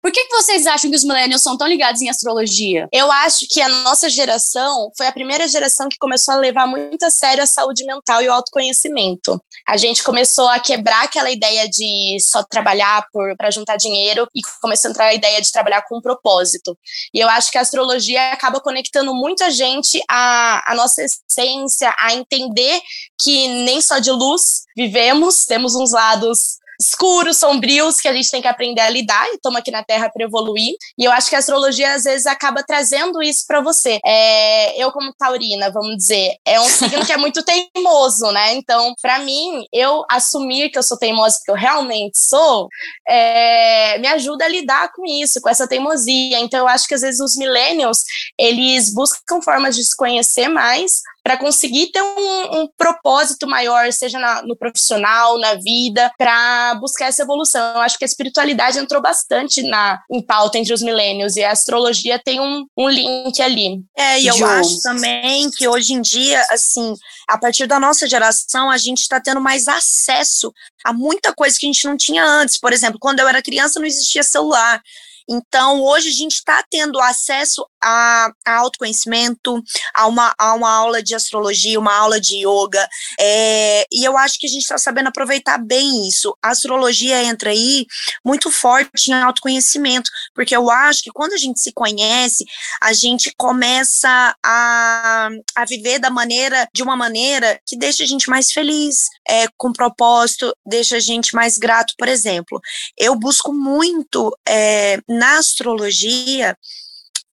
Por 0.02 0.14
que, 0.14 0.24
que 0.24 0.34
vocês 0.34 0.66
acham 0.66 0.90
que 0.90 0.96
os 0.96 1.04
millennials 1.04 1.44
são 1.44 1.58
tão 1.58 1.68
ligados 1.68 2.02
em 2.02 2.08
astrologia? 2.08 2.88
Eu 2.90 3.12
acho 3.12 3.48
que 3.50 3.60
a 3.60 3.68
nossa 3.68 4.10
geração 4.10 4.90
foi 4.96 5.08
a 5.08 5.12
primeira 5.12 5.46
geração 5.46 5.90
que 5.90 5.98
começou 6.00 6.36
a 6.36 6.38
levar 6.38 6.66
muito 6.66 7.04
a 7.04 7.10
sério 7.10 7.44
a 7.44 7.46
saúde 7.46 7.84
mental 7.84 8.22
e 8.22 8.30
o 8.30 8.32
autoconhecimento. 8.32 9.44
A 9.68 9.76
gente 9.76 10.04
começou 10.04 10.48
a 10.48 10.58
quebrar 10.58 11.04
aquela 11.04 11.30
ideia 11.30 11.68
de 11.68 12.16
só 12.22 12.44
trabalhar 12.44 13.06
para 13.38 13.52
juntar 13.52 13.76
dinheiro 13.76 14.26
e 14.34 14.40
começou 14.62 14.88
a 14.88 14.92
entrar 14.92 15.06
a 15.08 15.14
ideia 15.14 15.42
de 15.42 15.52
trabalhar 15.52 15.82
com 15.82 15.98
um 15.98 16.02
propósito. 16.02 16.78
E 17.14 17.20
eu 17.20 17.28
acho 17.28 17.52
que 17.52 17.58
a 17.58 17.62
astrologia 17.62 18.32
acaba 18.32 18.62
conectando 18.62 19.01
conectando 19.02 19.14
muito 19.14 19.44
a 19.44 19.50
gente 19.50 20.02
à, 20.10 20.72
à 20.72 20.76
nossa 20.76 21.04
essência, 21.04 21.94
a 21.98 22.14
entender 22.14 22.80
que 23.20 23.48
nem 23.48 23.82
só 23.82 24.00
de 24.00 24.12
luz 24.12 24.64
vivemos, 24.76 25.46
temos 25.46 25.76
uns 25.76 25.92
lados 25.92 26.61
escuros, 26.82 27.38
sombrios, 27.38 27.98
que 27.98 28.08
a 28.08 28.14
gente 28.14 28.30
tem 28.30 28.42
que 28.42 28.48
aprender 28.48 28.82
a 28.82 28.90
lidar 28.90 29.28
e 29.30 29.36
estamos 29.36 29.60
aqui 29.60 29.72
na 29.72 29.84
Terra 29.84 30.10
para 30.10 30.26
evoluir. 30.26 30.74
E 30.98 31.06
eu 31.06 31.12
acho 31.12 31.30
que 31.30 31.36
a 31.36 31.40
astrologia 31.40 31.94
às 31.94 32.04
vezes 32.04 32.26
acaba 32.26 32.64
trazendo 32.64 33.22
isso 33.22 33.46
para 33.48 33.62
você. 33.62 34.00
É, 34.06 34.82
eu 34.82 34.92
como 34.92 35.14
taurina, 35.14 35.72
vamos 35.72 35.98
dizer, 35.98 36.36
é 36.46 36.60
um 36.60 36.68
signo 36.68 37.06
que 37.06 37.12
é 37.12 37.18
muito 37.18 37.44
teimoso, 37.44 38.32
né? 38.32 38.54
Então, 38.54 38.94
para 39.02 39.20
mim, 39.20 39.66
eu 39.72 40.04
assumir 40.10 40.70
que 40.70 40.78
eu 40.78 40.84
sou 40.84 40.98
teimosa 40.98 41.38
porque 41.38 41.52
eu 41.52 41.56
realmente 41.56 42.18
sou, 42.18 42.68
é, 43.08 43.98
me 44.00 44.08
ajuda 44.08 44.46
a 44.46 44.50
lidar 44.50 44.92
com 44.94 45.06
isso, 45.06 45.40
com 45.42 45.50
essa 45.50 45.68
teimosia. 45.68 46.40
Então, 46.40 46.62
eu 46.62 46.68
acho 46.68 46.88
que 46.88 46.96
às 46.96 47.02
vezes 47.02 47.20
os 47.20 47.36
millennials, 47.36 48.00
eles 48.38 48.94
buscam 48.94 49.42
formas 49.42 49.76
de 49.76 49.84
se 49.84 49.96
conhecer 49.96 50.48
mais 50.48 51.02
para 51.24 51.38
conseguir 51.38 51.92
ter 51.92 52.02
um, 52.02 52.62
um, 52.62 52.70
propósito 52.76 53.48
maior, 53.48 53.92
seja 53.94 54.18
na, 54.18 54.42
no 54.42 54.56
profissional, 54.56 55.40
na 55.40 55.56
vida, 55.56 56.12
para 56.18 56.76
buscar 56.76 57.08
essa 57.08 57.22
evolução. 57.22 57.76
Eu 57.76 57.82
acho 57.82 57.98
que 57.98 58.04
a 58.04 58.08
espiritualidade 58.08 58.80
entrou 58.80 59.02
bastante 59.02 59.62
na, 59.62 60.00
em 60.12 60.22
pauta 60.22 60.58
entre 60.58 60.74
os 60.74 60.82
milênios 60.82 61.36
e 61.36 61.44
a 61.44 61.52
astrologia 61.52 62.20
tem 62.20 62.40
um, 62.40 62.66
um 62.78 62.90
link 62.90 63.40
ali. 63.42 63.82
É, 63.96 64.20
e 64.20 64.28
eu 64.28 64.46
acho 64.46 64.82
também 64.82 65.50
que 65.52 65.68
hoje 65.68 65.94
em 65.94 66.02
dia, 66.02 66.44
assim, 66.50 66.94
a 67.28 67.38
partir 67.38 67.68
da 67.68 67.80
nossa 67.80 68.08
geração, 68.08 68.70
a 68.72 68.78
gente 68.78 69.02
está 69.02 69.20
tendo 69.20 69.40
mais 69.40 69.68
acesso 69.68 70.52
a 70.84 70.92
muita 70.92 71.34
coisa 71.34 71.58
que 71.60 71.66
a 71.66 71.72
gente 71.72 71.86
não 71.86 71.96
tinha 71.96 72.26
antes. 72.26 72.60
Por 72.60 72.74
exemplo, 72.74 72.98
quando 73.00 73.20
eu 73.20 73.28
era 73.28 73.42
criança 73.42 73.80
não 73.80 73.88
existia 73.88 74.24
celular. 74.24 74.82
Então, 75.30 75.82
hoje 75.82 76.10
a 76.10 76.14
gente 76.14 76.34
está 76.34 76.64
tendo 76.70 77.00
acesso 77.00 77.66
a, 77.82 78.32
a, 78.46 78.56
autoconhecimento, 78.58 79.62
a 79.94 80.08
uma, 80.08 80.34
a 80.38 80.54
uma 80.54 80.72
aula 80.72 81.02
de 81.02 81.16
astrologia, 81.16 81.80
uma 81.80 81.96
aula 81.96 82.20
de 82.20 82.46
yoga, 82.46 82.88
é, 83.20 83.86
e 83.92 84.04
eu 84.04 84.18
acho 84.18 84.40
que 84.40 84.48
a 84.48 84.50
gente 84.50 84.62
está 84.62 84.78
sabendo 84.78 85.08
aproveitar 85.08 85.58
bem 85.58 86.08
isso. 86.08 86.36
A 86.42 86.50
astrologia 86.50 87.24
entra 87.24 87.50
aí 87.50 87.86
muito 88.24 88.52
forte 88.52 89.12
em 89.12 89.14
autoconhecimento, 89.14 90.10
porque 90.34 90.56
eu 90.56 90.70
acho 90.70 91.02
que 91.02 91.12
quando 91.12 91.34
a 91.34 91.38
gente 91.38 91.60
se 91.60 91.72
conhece, 91.74 92.46
a 92.82 92.94
gente 92.94 93.34
começa 93.38 94.36
a, 94.44 95.30
a 95.56 95.66
viver 95.66 96.00
da 96.00 96.10
maneira, 96.10 96.68
de 96.74 96.84
uma 96.84 96.96
maneira 96.96 97.60
que 97.66 97.78
deixa 97.78 98.04
a 98.04 98.08
gente 98.08 98.30
mais 98.30 98.52
feliz, 98.52 99.08
é, 99.28 99.46
com 99.58 99.74
propósito, 99.74 100.54
deixa 100.66 100.98
a 100.98 101.00
gente 101.00 101.34
mais 101.34 101.58
grato. 101.58 101.94
Por 101.98 102.08
exemplo, 102.08 102.60
eu 102.98 103.16
busco 103.16 103.54
muito 103.54 104.36
é, 104.48 105.00
na 105.12 105.38
astrologia 105.38 106.56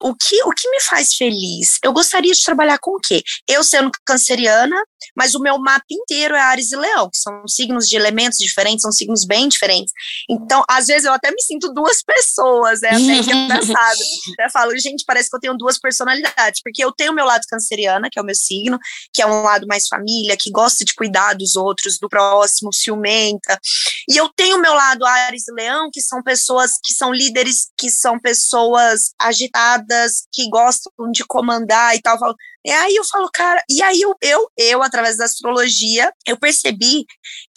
o 0.01 0.15
que, 0.15 0.41
o 0.43 0.51
que 0.51 0.69
me 0.69 0.81
faz 0.81 1.13
feliz? 1.15 1.77
Eu 1.83 1.91
gostaria 1.91 2.31
de 2.31 2.41
trabalhar 2.41 2.79
com 2.79 2.91
o 2.91 2.99
quê? 2.99 3.21
Eu 3.47 3.63
sendo 3.63 3.91
canceriana, 4.05 4.75
mas 5.15 5.35
o 5.35 5.39
meu 5.39 5.57
mapa 5.59 5.85
inteiro 5.91 6.35
é 6.35 6.41
Ares 6.41 6.71
e 6.71 6.75
Leão, 6.75 7.09
que 7.09 7.17
são 7.17 7.47
signos 7.47 7.87
de 7.87 7.95
elementos 7.95 8.37
diferentes, 8.37 8.81
são 8.81 8.91
signos 8.91 9.25
bem 9.25 9.47
diferentes. 9.47 9.93
Então, 10.29 10.63
às 10.69 10.87
vezes 10.87 11.05
eu 11.05 11.13
até 11.13 11.31
me 11.31 11.41
sinto 11.41 11.73
duas 11.73 12.01
pessoas, 12.01 12.83
é 12.83 12.89
até 12.89 12.99
engraçado. 12.99 13.99
Eu 14.39 14.49
falo, 14.51 14.77
gente, 14.77 15.03
parece 15.05 15.29
que 15.29 15.35
eu 15.35 15.39
tenho 15.39 15.57
duas 15.57 15.77
personalidades, 15.77 16.61
porque 16.63 16.83
eu 16.83 16.91
tenho 16.91 17.11
o 17.11 17.15
meu 17.15 17.25
lado 17.25 17.43
canceriana, 17.49 18.09
que 18.09 18.17
é 18.17 18.21
o 18.21 18.25
meu 18.25 18.35
signo, 18.35 18.79
que 19.13 19.21
é 19.21 19.27
um 19.27 19.41
lado 19.41 19.67
mais 19.67 19.87
família, 19.87 20.37
que 20.39 20.49
gosta 20.49 20.85
de 20.85 20.93
cuidar 20.93 21.33
dos 21.33 21.55
outros, 21.55 21.97
do 21.99 22.07
próximo, 22.07 22.73
ciumenta. 22.73 23.59
E 24.07 24.15
eu 24.17 24.29
tenho 24.29 24.57
o 24.57 24.61
meu 24.61 24.73
lado 24.73 25.05
Ares 25.05 25.47
e 25.47 25.51
Leão, 25.51 25.89
que 25.91 26.01
são 26.01 26.23
pessoas 26.23 26.71
que 26.83 26.93
são 26.93 27.13
líderes, 27.13 27.69
que 27.77 27.89
são 27.89 28.19
pessoas 28.19 29.11
agitadas 29.19 30.27
que 30.31 30.49
gostam 30.49 30.91
de 31.11 31.25
comandar 31.25 31.95
e 31.95 32.01
tal. 32.01 32.15
Eu 32.15 32.19
falo, 32.19 32.35
e 32.65 32.71
aí 32.71 32.95
eu 32.95 33.03
falo, 33.05 33.29
cara, 33.33 33.63
e 33.69 33.81
aí 33.81 34.01
eu, 34.01 34.13
eu, 34.21 34.51
eu, 34.57 34.83
através 34.83 35.17
da 35.17 35.25
astrologia, 35.25 36.11
eu 36.27 36.37
percebi 36.37 37.05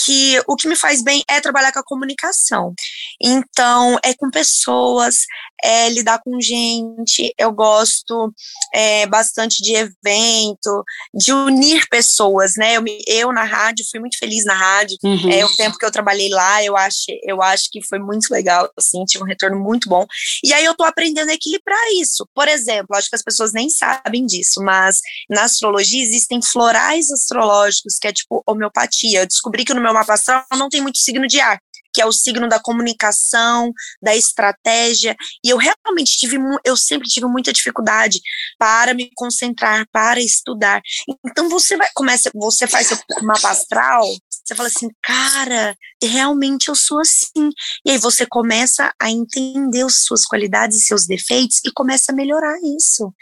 que 0.04 0.40
o 0.46 0.56
que 0.56 0.68
me 0.68 0.76
faz 0.76 1.02
bem 1.02 1.22
é 1.28 1.40
trabalhar 1.40 1.72
com 1.72 1.78
a 1.78 1.84
comunicação. 1.84 2.74
Então, 3.20 3.98
é 4.02 4.14
com 4.14 4.30
pessoas, 4.30 5.26
é 5.62 5.88
lidar 5.90 6.20
com 6.24 6.40
gente, 6.40 7.32
eu 7.38 7.52
gosto 7.52 8.32
é, 8.74 9.06
bastante 9.06 9.62
de 9.62 9.74
evento, 9.74 10.84
de 11.14 11.32
unir 11.32 11.86
pessoas, 11.88 12.54
né? 12.56 12.76
Eu, 12.76 12.84
eu 13.06 13.32
na 13.32 13.44
rádio, 13.44 13.84
fui 13.90 14.00
muito 14.00 14.18
feliz 14.18 14.44
na 14.44 14.54
rádio. 14.54 14.96
Uhum. 15.04 15.30
É, 15.30 15.44
o 15.44 15.56
tempo 15.56 15.78
que 15.78 15.86
eu 15.86 15.90
trabalhei 15.90 16.28
lá, 16.30 16.64
eu 16.64 16.76
acho, 16.76 17.04
eu 17.22 17.40
acho 17.42 17.68
que 17.70 17.82
foi 17.86 17.98
muito 17.98 18.30
legal, 18.30 18.68
assim, 18.76 19.04
tive 19.04 19.22
um 19.22 19.26
retorno 19.26 19.58
muito 19.58 19.88
bom. 19.88 20.06
E 20.42 20.52
aí 20.52 20.64
eu 20.64 20.74
tô 20.74 20.84
aprendendo 20.84 21.30
a 21.30 21.34
equilibrar 21.34 21.78
isso. 22.00 22.28
Por 22.34 22.48
exemplo, 22.48 22.96
acho 22.96 23.08
que 23.08 23.16
as 23.16 23.22
pessoas 23.22 23.52
nem 23.52 23.68
sabem 23.70 24.26
disso, 24.26 24.60
mas 24.62 25.00
na 25.30 25.44
astrologia 25.44 26.02
existem 26.02 26.40
florais 26.42 27.10
astrológicos, 27.10 27.98
que 28.00 28.08
é 28.08 28.12
tipo 28.12 28.42
homeopatia. 28.46 29.20
Eu 29.20 29.26
descobri 29.26 29.64
que 29.64 29.74
no 29.74 29.80
meu 29.80 29.91
astral 29.98 30.44
não 30.52 30.68
tem 30.68 30.80
muito 30.80 30.98
signo 30.98 31.26
de 31.26 31.40
ar 31.40 31.58
que 31.92 32.00
é 32.00 32.06
o 32.06 32.12
signo 32.12 32.48
da 32.48 32.60
comunicação, 32.60 33.72
da 34.02 34.14
estratégia, 34.16 35.16
e 35.44 35.50
eu 35.50 35.56
realmente 35.56 36.16
tive, 36.18 36.36
eu 36.64 36.76
sempre 36.76 37.08
tive 37.08 37.26
muita 37.26 37.52
dificuldade 37.52 38.20
para 38.58 38.94
me 38.94 39.10
concentrar, 39.14 39.86
para 39.92 40.20
estudar. 40.20 40.80
Então 41.26 41.48
você 41.48 41.76
vai, 41.76 41.88
começa, 41.94 42.30
você 42.34 42.66
faz 42.66 42.88
seu 42.88 42.98
mapa 43.22 43.50
astral, 43.50 44.06
você 44.44 44.54
fala 44.56 44.68
assim, 44.68 44.88
cara, 45.02 45.76
realmente 46.02 46.68
eu 46.68 46.74
sou 46.74 47.00
assim. 47.00 47.50
E 47.86 47.90
aí 47.92 47.98
você 47.98 48.26
começa 48.26 48.92
a 49.00 49.10
entender 49.10 49.84
as 49.84 50.02
suas 50.04 50.24
qualidades 50.24 50.78
e 50.78 50.86
seus 50.86 51.06
defeitos 51.06 51.60
e 51.64 51.70
começa 51.72 52.10
a 52.10 52.14
melhorar 52.14 52.58
isso. 52.76 53.12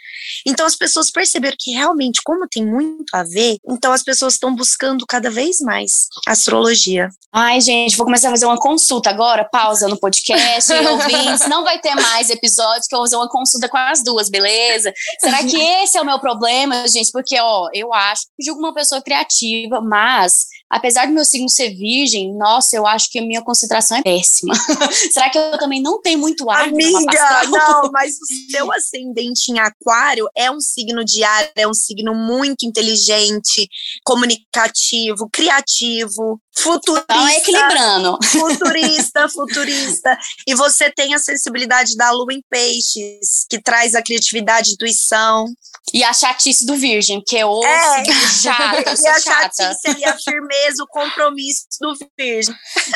Então 0.46 0.64
as 0.64 0.76
pessoas 0.76 1.10
perceberam 1.10 1.56
que 1.58 1.72
realmente, 1.72 2.20
como 2.24 2.48
tem 2.48 2.64
muito 2.64 3.14
a 3.14 3.22
ver, 3.22 3.58
então 3.68 3.92
as 3.92 4.02
pessoas 4.02 4.34
estão 4.34 4.54
buscando 4.54 5.04
cada 5.06 5.30
vez 5.30 5.60
mais 5.60 6.08
astrologia. 6.26 7.08
Ai, 7.32 7.60
gente, 7.60 7.96
vou 7.96 8.06
começar 8.06 8.28
a 8.28 8.32
fazer 8.32 8.46
uma 8.46 8.58
consulta 8.60 9.10
agora, 9.10 9.44
pausa 9.44 9.88
no 9.88 9.98
podcast, 9.98 10.72
ouvintes, 10.86 11.48
não 11.48 11.64
vai 11.64 11.80
ter 11.80 11.96
mais 11.96 12.30
episódios 12.30 12.86
que 12.86 12.94
eu 12.94 12.98
vou 12.98 13.06
fazer 13.06 13.16
uma 13.16 13.28
consulta 13.28 13.68
com 13.68 13.76
as 13.76 14.02
duas, 14.04 14.30
beleza? 14.30 14.92
Será 15.18 15.38
que 15.38 15.56
esse 15.56 15.98
é 15.98 16.00
o 16.00 16.06
meu 16.06 16.20
problema, 16.20 16.86
gente? 16.86 17.10
Porque, 17.10 17.36
ó, 17.40 17.68
eu 17.74 17.92
acho 17.92 18.22
que 18.36 18.44
julgo 18.44 18.60
uma 18.60 18.72
pessoa 18.72 19.02
criativa, 19.02 19.80
mas 19.80 20.46
apesar 20.70 21.06
do 21.06 21.12
meu 21.12 21.24
signo 21.24 21.48
ser 21.48 21.70
virgem, 21.74 22.32
nossa, 22.34 22.76
eu 22.76 22.86
acho 22.86 23.10
que 23.10 23.18
a 23.18 23.22
minha 23.22 23.42
concentração 23.42 23.98
é 23.98 24.02
péssima. 24.02 24.54
Será 25.12 25.28
que 25.28 25.36
eu 25.36 25.58
também 25.58 25.82
não 25.82 26.00
tenho 26.00 26.18
muito 26.18 26.48
ar? 26.48 26.68
Amiga, 26.68 27.44
não, 27.50 27.90
mas 27.92 28.14
o 28.14 28.50
seu 28.50 28.72
ascendente 28.72 29.50
em 29.50 29.58
aquário 29.58 30.28
é 30.36 30.50
um 30.50 30.60
signo 30.60 31.04
de 31.04 31.24
ar, 31.24 31.50
é 31.56 31.66
um 31.66 31.74
signo 31.74 32.14
muito 32.14 32.64
inteligente, 32.64 33.68
comunicativo, 34.04 35.28
criativo, 35.32 36.40
futurista. 36.56 37.04
Então, 37.10 37.28
equilibrando. 37.28 38.18
Futurista, 38.30 39.28
futurista. 39.28 40.18
E 40.46 40.54
você 40.54 40.90
tem 40.90 41.14
a 41.14 41.18
sensibilidade 41.18 41.96
da 41.96 42.10
lua 42.12 42.32
em 42.32 42.42
peixes, 42.48 43.46
que 43.48 43.60
traz 43.60 43.94
a 43.94 44.02
criatividade, 44.02 44.72
intuição. 44.72 45.46
E 45.92 46.04
a 46.04 46.12
chatice 46.12 46.64
do 46.64 46.76
virgem, 46.76 47.22
que 47.26 47.37
é 47.37 47.44
o 47.44 47.64
é. 47.64 48.04
chata, 48.42 48.94
E 49.02 49.08
a 49.08 49.20
chatice 49.20 49.99
e 49.99 50.04
a 50.04 50.16
firmeza, 50.16 50.84
o 50.84 50.87
compromisso 50.87 51.66
do 51.80 51.94
virgem. 52.16 52.54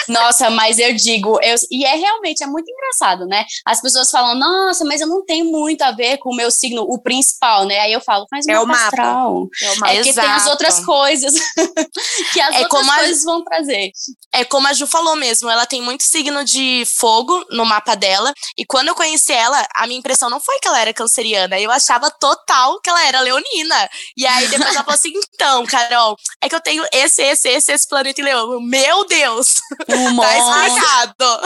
Nossa, 0.08 0.48
mas 0.50 0.78
eu 0.78 0.94
digo, 0.94 1.38
eu, 1.42 1.56
e 1.70 1.84
é 1.84 1.96
realmente, 1.96 2.44
é 2.44 2.46
muito 2.46 2.70
engraçado, 2.70 3.26
né? 3.26 3.44
As 3.66 3.80
pessoas 3.80 4.10
falam, 4.10 4.34
nossa, 4.36 4.84
mas 4.84 5.00
eu 5.00 5.08
não 5.08 5.24
tenho 5.24 5.46
muito 5.46 5.82
a 5.82 5.90
ver 5.90 6.18
com 6.18 6.30
o 6.30 6.36
meu 6.36 6.50
signo, 6.50 6.82
o 6.82 7.00
principal, 7.00 7.64
né? 7.66 7.80
Aí 7.80 7.92
eu 7.92 8.00
falo, 8.00 8.26
mas 8.30 8.46
é 8.46 8.58
o 8.60 8.66
mapa. 8.66 8.84
Astral. 8.84 9.48
É 9.60 9.70
o 9.72 9.80
mapa. 9.80 9.92
É 9.92 9.96
porque 9.96 10.10
Exato. 10.10 10.28
tem 10.28 10.36
as 10.36 10.46
outras 10.46 10.84
coisas, 10.84 11.34
que 12.32 12.40
as 12.40 12.54
é 12.54 12.60
outras 12.60 12.90
coisas 12.90 13.26
a... 13.26 13.30
vão 13.30 13.44
trazer. 13.44 13.90
É 14.32 14.44
como 14.44 14.68
a 14.68 14.72
Ju 14.72 14.86
falou 14.86 15.16
mesmo, 15.16 15.50
ela 15.50 15.66
tem 15.66 15.82
muito 15.82 16.04
signo 16.04 16.44
de 16.44 16.84
fogo 16.86 17.44
no 17.50 17.64
mapa 17.64 17.94
dela, 17.96 18.32
e 18.56 18.64
quando 18.64 18.88
eu 18.88 18.94
conheci 18.94 19.32
ela, 19.32 19.66
a 19.74 19.86
minha 19.86 19.98
impressão 19.98 20.30
não 20.30 20.40
foi 20.40 20.58
que 20.60 20.68
ela 20.68 20.80
era 20.80 20.94
canceriana, 20.94 21.58
eu 21.58 21.70
achava 21.70 22.10
total 22.10 22.73
que 22.80 22.90
ela 22.90 23.04
era 23.06 23.20
leonina. 23.20 23.90
E 24.16 24.26
aí 24.26 24.48
depois 24.48 24.70
ela 24.70 24.84
falou 24.84 24.94
assim, 24.94 25.12
então, 25.14 25.66
Carol, 25.66 26.16
é 26.40 26.48
que 26.48 26.54
eu 26.54 26.60
tenho 26.60 26.84
esse, 26.92 27.22
esse, 27.22 27.48
esse, 27.48 27.72
esse 27.72 27.88
planeta 27.88 28.20
em 28.20 28.24
leão. 28.24 28.60
Meu 28.60 29.04
Deus! 29.06 29.54
tá 29.86 30.38
explicado. 30.38 31.40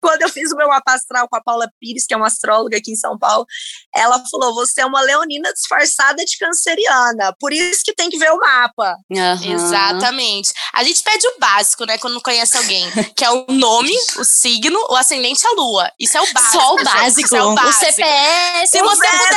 Quando 0.00 0.22
eu 0.22 0.28
fiz 0.28 0.52
o 0.52 0.56
meu 0.56 0.68
mapa 0.68 0.94
astral 0.94 1.28
com 1.28 1.36
a 1.36 1.42
Paula 1.42 1.68
Pires, 1.80 2.06
que 2.06 2.14
é 2.14 2.16
uma 2.16 2.26
astróloga 2.26 2.76
aqui 2.76 2.92
em 2.92 2.96
São 2.96 3.18
Paulo, 3.18 3.46
ela 3.94 4.22
falou, 4.30 4.54
você 4.54 4.80
é 4.80 4.86
uma 4.86 5.00
leonina 5.00 5.52
disfarçada 5.52 6.24
de 6.24 6.36
canceriana, 6.38 7.34
por 7.38 7.52
isso 7.52 7.82
que 7.84 7.94
tem 7.94 8.10
que 8.10 8.18
ver 8.18 8.30
o 8.32 8.38
mapa. 8.38 8.96
Uhum. 9.10 9.52
Exatamente. 9.52 10.52
A 10.72 10.82
gente 10.82 11.02
pede 11.02 11.26
o 11.26 11.38
básico, 11.38 11.84
né, 11.84 11.98
quando 11.98 12.14
não 12.14 12.20
conhece 12.20 12.56
alguém, 12.56 12.84
que 13.16 13.24
é 13.24 13.30
o 13.30 13.46
nome, 13.48 13.92
o 14.16 14.24
signo, 14.24 14.78
o 14.88 14.96
ascendente 14.96 15.46
a 15.46 15.52
lua. 15.52 15.90
Isso 15.98 16.16
é 16.16 16.20
o 16.20 16.32
básico. 16.32 16.52
Só 16.52 16.74
o 16.74 16.84
básico. 16.84 17.26
Isso 17.26 17.36
é 17.36 17.42
o, 17.42 17.54
básico. 17.54 17.84
o 17.84 17.86
CPF. 17.86 18.68
Se 18.68 18.82
o 18.82 18.84
você 18.84 19.08
puder... 19.08 19.28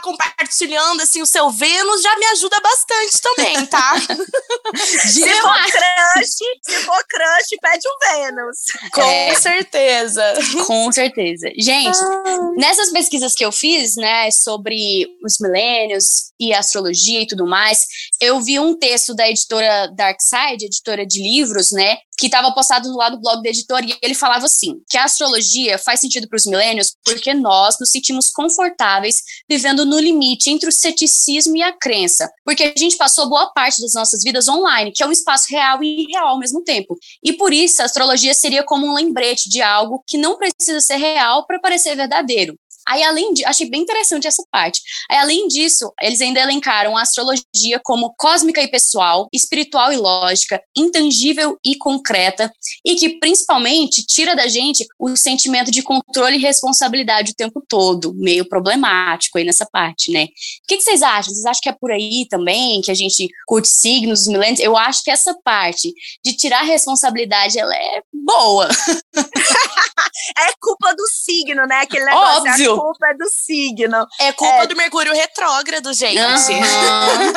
tá 0.00 0.02
compartilhando, 0.02 1.02
assim, 1.02 1.22
o 1.22 1.26
seu 1.26 1.50
Vênus, 1.50 2.02
já 2.02 2.18
me 2.18 2.26
ajuda 2.26 2.60
bastante 2.60 3.20
também, 3.20 3.66
tá? 3.66 3.96
se 5.06 5.28
for 5.34 5.54
crush, 5.54 6.36
se 6.62 6.74
for 6.84 7.04
crush, 7.08 7.48
pede 7.60 7.88
um 7.88 8.18
menos. 8.18 8.56
Com 8.92 9.02
é, 9.02 9.34
certeza. 9.34 10.22
Com 10.66 10.90
certeza. 10.90 11.50
Gente, 11.58 11.98
ah. 11.98 12.50
nessas 12.56 12.90
pesquisas 12.90 13.34
que 13.34 13.44
eu 13.44 13.52
fiz, 13.52 13.94
né, 13.96 14.30
sobre 14.30 15.06
os 15.24 15.38
milênios 15.40 16.30
e 16.40 16.54
astrologia 16.54 17.22
e 17.22 17.26
tudo 17.26 17.46
mais, 17.46 17.84
eu 18.20 18.40
vi 18.40 18.58
um 18.58 18.76
texto 18.76 19.14
da 19.14 19.28
editora 19.28 19.88
Darkside, 19.94 20.66
editora 20.66 21.06
de 21.06 21.22
livros, 21.22 21.70
né, 21.72 21.98
que 22.20 22.26
estava 22.26 22.52
postado 22.52 22.94
lá 22.94 23.08
no 23.08 23.18
blog 23.18 23.42
da 23.42 23.48
editora, 23.48 23.86
e 23.86 23.96
ele 24.02 24.14
falava 24.14 24.44
assim: 24.44 24.74
que 24.88 24.98
a 24.98 25.04
astrologia 25.04 25.78
faz 25.78 26.00
sentido 26.00 26.28
para 26.28 26.36
os 26.36 26.44
milênios 26.44 26.94
porque 27.02 27.32
nós 27.32 27.76
nos 27.80 27.90
sentimos 27.90 28.30
confortáveis 28.30 29.22
vivendo 29.48 29.86
no 29.86 29.98
limite 29.98 30.50
entre 30.50 30.68
o 30.68 30.72
ceticismo 30.72 31.56
e 31.56 31.62
a 31.62 31.72
crença, 31.72 32.30
porque 32.44 32.62
a 32.62 32.78
gente 32.78 32.98
passou 32.98 33.28
boa 33.28 33.50
parte 33.52 33.80
das 33.80 33.94
nossas 33.94 34.22
vidas 34.22 34.48
online, 34.48 34.92
que 34.92 35.02
é 35.02 35.06
um 35.06 35.12
espaço 35.12 35.46
real 35.50 35.82
e 35.82 36.02
irreal 36.02 36.28
ao 36.28 36.38
mesmo 36.38 36.62
tempo. 36.62 36.98
E 37.24 37.32
por 37.32 37.54
isso 37.54 37.80
a 37.80 37.86
astrologia 37.86 38.34
seria 38.34 38.62
como 38.62 38.86
um 38.86 38.92
lembrete 38.92 39.48
de 39.48 39.62
algo 39.62 40.04
que 40.06 40.18
não 40.18 40.36
precisa 40.36 40.80
ser 40.80 40.96
real 40.96 41.46
para 41.46 41.58
parecer 41.58 41.96
verdadeiro. 41.96 42.54
Aí, 42.90 43.04
além 43.04 43.32
de, 43.32 43.44
achei 43.44 43.70
bem 43.70 43.82
interessante 43.82 44.26
essa 44.26 44.42
parte. 44.50 44.80
Aí, 45.08 45.18
além 45.18 45.46
disso, 45.46 45.92
eles 46.02 46.20
ainda 46.20 46.40
elencaram 46.40 46.96
a 46.96 47.02
astrologia 47.02 47.80
como 47.84 48.12
cósmica 48.18 48.60
e 48.60 48.66
pessoal, 48.66 49.28
espiritual 49.32 49.92
e 49.92 49.96
lógica, 49.96 50.60
intangível 50.76 51.56
e 51.64 51.76
concreta, 51.76 52.52
e 52.84 52.96
que 52.96 53.20
principalmente 53.20 54.04
tira 54.04 54.34
da 54.34 54.48
gente 54.48 54.84
o 54.98 55.14
sentimento 55.14 55.70
de 55.70 55.82
controle 55.82 56.36
e 56.36 56.40
responsabilidade 56.40 57.30
o 57.30 57.36
tempo 57.36 57.62
todo, 57.68 58.12
meio 58.14 58.48
problemático 58.48 59.38
aí 59.38 59.44
nessa 59.44 59.66
parte, 59.70 60.10
né? 60.10 60.24
O 60.24 60.28
que, 60.66 60.78
que 60.78 60.82
vocês 60.82 61.00
acham? 61.00 61.32
Vocês 61.32 61.46
acham 61.46 61.60
que 61.62 61.68
é 61.68 61.76
por 61.80 61.92
aí 61.92 62.26
também 62.28 62.80
que 62.80 62.90
a 62.90 62.94
gente 62.94 63.28
curte 63.46 63.68
signos, 63.68 64.26
milênios? 64.26 64.58
Eu 64.58 64.76
acho 64.76 65.04
que 65.04 65.12
essa 65.12 65.32
parte 65.44 65.92
de 66.24 66.32
tirar 66.36 66.60
a 66.60 66.64
responsabilidade, 66.64 67.56
ela 67.56 67.74
é 67.74 68.02
boa. 68.12 68.68
é 70.36 70.52
culpa 70.60 70.92
do 70.92 71.06
signo, 71.06 71.66
né? 71.66 71.82
Aquele 71.82 72.04
negócio, 72.04 72.50
Óbvio 72.50 72.79
culpa 72.80 73.06
é 73.08 73.14
do 73.14 73.28
signo. 73.28 74.06
É 74.20 74.32
culpa 74.32 74.62
é. 74.62 74.66
do 74.66 74.76
Mercúrio 74.76 75.12
retrógrado, 75.12 75.92
gente. 75.92 76.18
Uhum. 76.18 77.32